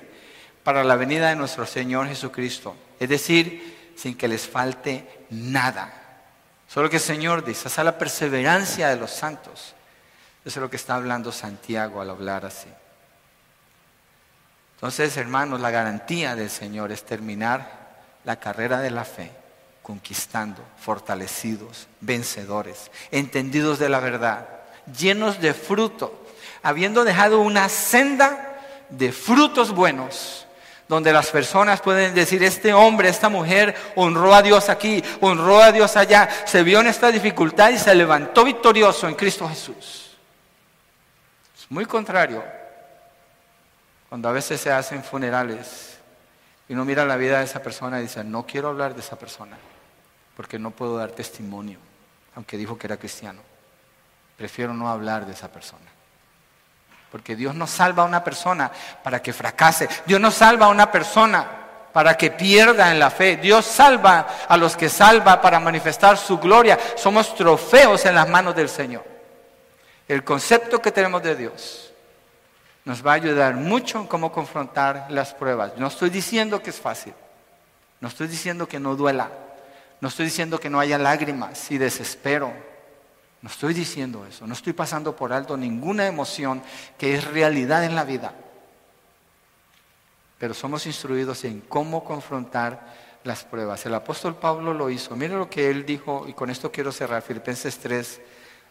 [0.62, 2.76] para la venida de nuestro Señor Jesucristo.
[2.98, 5.90] Es decir, sin que les falte nada.
[6.68, 9.74] Solo que el Señor dice, esa es la perseverancia de los santos.
[10.44, 12.68] Eso es lo que está hablando Santiago al hablar así.
[14.74, 17.88] Entonces, hermanos, la garantía del Señor es terminar
[18.24, 19.39] la carrera de la fe
[19.90, 24.46] conquistando, fortalecidos, vencedores, entendidos de la verdad,
[24.96, 26.26] llenos de fruto,
[26.62, 30.46] habiendo dejado una senda de frutos buenos,
[30.86, 35.72] donde las personas pueden decir, este hombre, esta mujer honró a Dios aquí, honró a
[35.72, 40.16] Dios allá, se vio en esta dificultad y se levantó victorioso en Cristo Jesús.
[41.58, 42.44] Es muy contrario
[44.08, 45.98] cuando a veces se hacen funerales
[46.68, 49.18] y uno mira la vida de esa persona y dice, no quiero hablar de esa
[49.18, 49.58] persona
[50.36, 51.78] porque no puedo dar testimonio,
[52.34, 53.40] aunque dijo que era cristiano.
[54.36, 55.90] Prefiero no hablar de esa persona.
[57.10, 58.70] Porque Dios no salva a una persona
[59.02, 59.88] para que fracase.
[60.06, 61.46] Dios no salva a una persona
[61.92, 63.36] para que pierda en la fe.
[63.36, 66.78] Dios salva a los que salva para manifestar su gloria.
[66.96, 69.04] Somos trofeos en las manos del Señor.
[70.06, 71.92] El concepto que tenemos de Dios
[72.84, 75.72] nos va a ayudar mucho en cómo confrontar las pruebas.
[75.76, 77.14] No estoy diciendo que es fácil.
[78.00, 79.30] No estoy diciendo que no duela.
[80.00, 82.52] No estoy diciendo que no haya lágrimas y desespero.
[83.42, 84.46] No estoy diciendo eso.
[84.46, 86.62] No estoy pasando por alto ninguna emoción
[86.98, 88.34] que es realidad en la vida
[90.40, 93.84] pero somos instruidos en cómo confrontar las pruebas.
[93.84, 95.14] El apóstol Pablo lo hizo.
[95.14, 98.20] Mire lo que él dijo, y con esto quiero cerrar, Filipenses 3,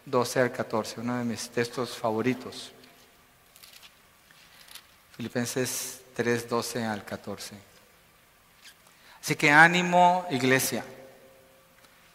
[0.04, 2.72] 12 al 14, uno de mis textos favoritos.
[5.16, 7.54] Filipenses 3, 12 al 14.
[9.22, 10.84] Así que ánimo, iglesia.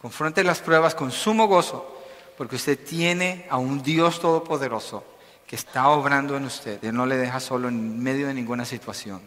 [0.05, 1.99] Confronte las pruebas con sumo gozo,
[2.37, 5.03] porque usted tiene a un Dios todopoderoso
[5.47, 6.83] que está obrando en usted.
[6.83, 9.19] Él no le deja solo en medio de ninguna situación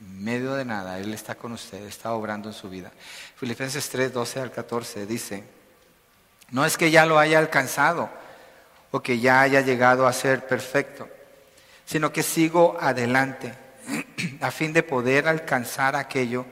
[0.00, 2.92] en medio de nada, Él está con usted, está obrando en su vida.
[3.36, 5.44] Filipenses 3, 12 al 14 dice,
[6.50, 8.10] no es que ya lo haya alcanzado
[8.90, 11.08] o que ya haya llegado a ser perfecto,
[11.86, 13.54] sino que sigo adelante
[14.42, 16.44] a fin de poder alcanzar aquello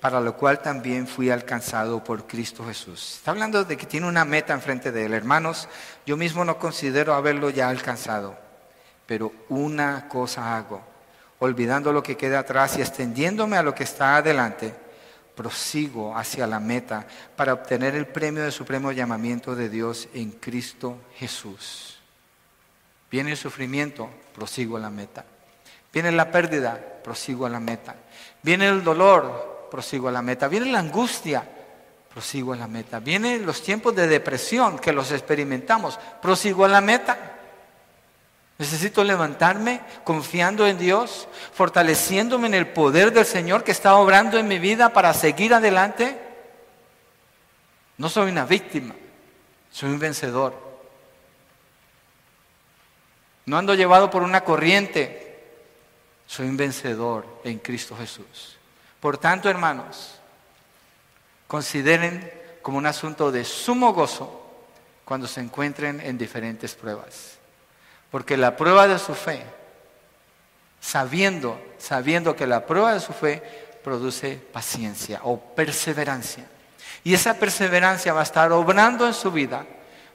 [0.00, 3.16] para lo cual también fui alcanzado por Cristo Jesús.
[3.16, 5.14] Está hablando de que tiene una meta enfrente de él.
[5.14, 5.68] Hermanos,
[6.06, 8.36] yo mismo no considero haberlo ya alcanzado,
[9.06, 10.82] pero una cosa hago
[11.40, 14.74] olvidando lo que queda atrás y extendiéndome a lo que está adelante,
[15.34, 20.98] prosigo hacia la meta para obtener el premio de supremo llamamiento de Dios en Cristo
[21.16, 21.98] Jesús.
[23.10, 25.24] Viene el sufrimiento, prosigo a la meta.
[25.92, 27.94] Viene la pérdida, prosigo a la meta.
[28.42, 30.48] Viene el dolor, prosigo a la meta.
[30.48, 31.46] Viene la angustia,
[32.12, 32.98] prosigo a la meta.
[32.98, 37.36] Vienen los tiempos de depresión que los experimentamos, prosigo a la meta.
[38.58, 44.48] Necesito levantarme confiando en Dios, fortaleciéndome en el poder del Señor que está obrando en
[44.48, 46.18] mi vida para seguir adelante.
[47.98, 48.96] No soy una víctima,
[49.70, 50.54] soy un vencedor.
[53.46, 55.40] No ando llevado por una corriente,
[56.26, 58.57] soy un vencedor en Cristo Jesús.
[59.00, 60.18] Por tanto, hermanos,
[61.46, 62.32] consideren
[62.62, 64.44] como un asunto de sumo gozo
[65.04, 67.38] cuando se encuentren en diferentes pruebas.
[68.10, 69.42] Porque la prueba de su fe,
[70.80, 73.42] sabiendo, sabiendo que la prueba de su fe
[73.82, 76.46] produce paciencia o perseverancia.
[77.04, 79.64] Y esa perseverancia va a estar obrando en su vida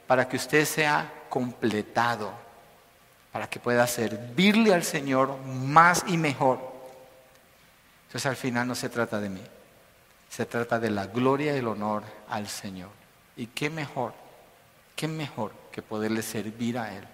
[0.05, 2.31] para que usted sea completado,
[3.31, 6.72] para que pueda servirle al Señor más y mejor.
[8.14, 9.41] Entonces al final no se trata de mí,
[10.30, 12.91] se trata de la gloria y el honor al Señor.
[13.36, 14.14] Y qué mejor,
[14.95, 17.07] qué mejor que poderle servir a Él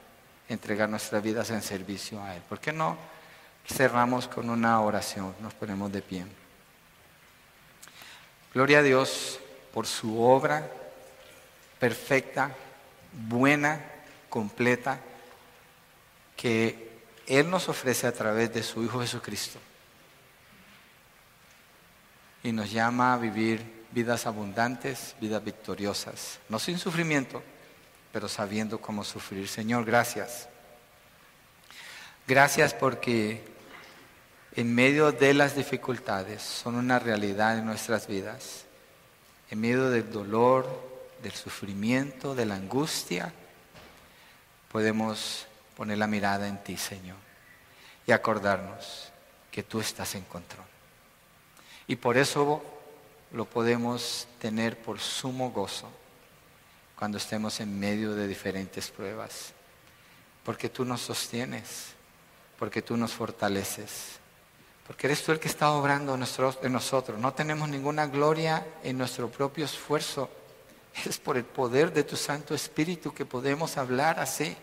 [0.49, 2.41] entregar nuestras vidas en servicio a Él.
[2.49, 2.97] ¿Por qué no
[3.65, 5.33] cerramos con una oración?
[5.39, 6.25] Nos ponemos de pie.
[8.53, 9.39] Gloria a Dios
[9.73, 10.69] por su obra
[11.79, 12.51] perfecta,
[13.13, 13.79] buena,
[14.27, 14.99] completa,
[16.35, 19.59] que Él nos ofrece a través de su Hijo Jesucristo.
[22.43, 27.43] Y nos llama a vivir vidas abundantes, vidas victoriosas, no sin sufrimiento,
[28.11, 29.47] pero sabiendo cómo sufrir.
[29.47, 30.47] Señor, gracias.
[32.27, 33.43] Gracias porque
[34.55, 38.65] en medio de las dificultades son una realidad en nuestras vidas.
[39.49, 40.67] En medio del dolor,
[41.23, 43.33] del sufrimiento, de la angustia,
[44.71, 47.17] podemos poner la mirada en ti, Señor,
[48.05, 49.11] y acordarnos
[49.51, 50.68] que tú estás en control.
[51.89, 52.61] Y por eso
[53.31, 55.89] lo podemos tener por sumo gozo
[56.95, 59.53] cuando estemos en medio de diferentes pruebas.
[60.43, 61.87] Porque tú nos sostienes,
[62.59, 64.19] porque tú nos fortaleces,
[64.85, 67.17] porque eres tú el que está obrando en nosotros.
[67.17, 70.29] No tenemos ninguna gloria en nuestro propio esfuerzo.
[71.05, 74.55] Es por el poder de tu Santo Espíritu que podemos hablar así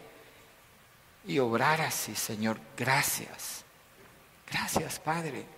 [1.27, 2.61] y obrar así, Señor.
[2.77, 3.65] Gracias.
[4.49, 5.56] Gracias, Padre.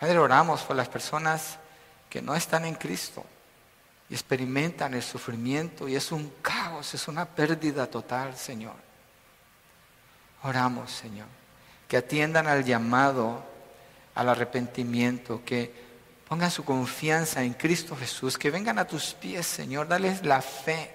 [0.00, 1.58] Padre, oramos por las personas
[2.08, 3.22] que no están en Cristo
[4.08, 8.76] y experimentan el sufrimiento y es un caos, es una pérdida total, Señor.
[10.42, 11.26] Oramos, Señor,
[11.86, 13.44] que atiendan al llamado,
[14.14, 15.70] al arrepentimiento, que
[16.26, 20.92] pongan su confianza en Cristo Jesús, que vengan a tus pies, Señor, dales la fe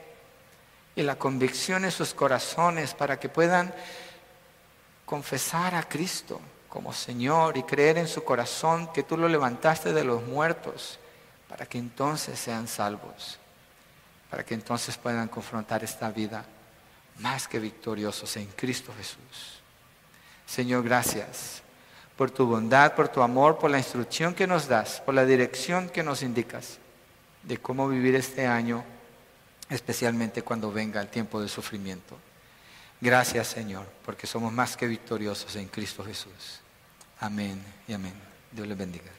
[0.96, 3.72] y la convicción en sus corazones para que puedan
[5.06, 6.42] confesar a Cristo
[6.76, 11.00] como Señor y creer en su corazón que tú lo levantaste de los muertos
[11.48, 13.40] para que entonces sean salvos,
[14.30, 16.44] para que entonces puedan confrontar esta vida
[17.20, 19.62] más que victoriosos en Cristo Jesús.
[20.46, 21.62] Señor, gracias,
[22.18, 25.88] por tu bondad, por tu amor, por la instrucción que nos das, por la dirección
[25.88, 26.80] que nos indicas
[27.44, 28.84] de cómo vivir este año,
[29.70, 32.18] especialmente cuando venga el tiempo de sufrimiento.
[33.00, 36.65] Gracias Señor, porque somos más que victoriosos en Cristo Jesús.
[37.20, 38.14] Amén y amén.
[38.52, 39.15] Dios les bendiga.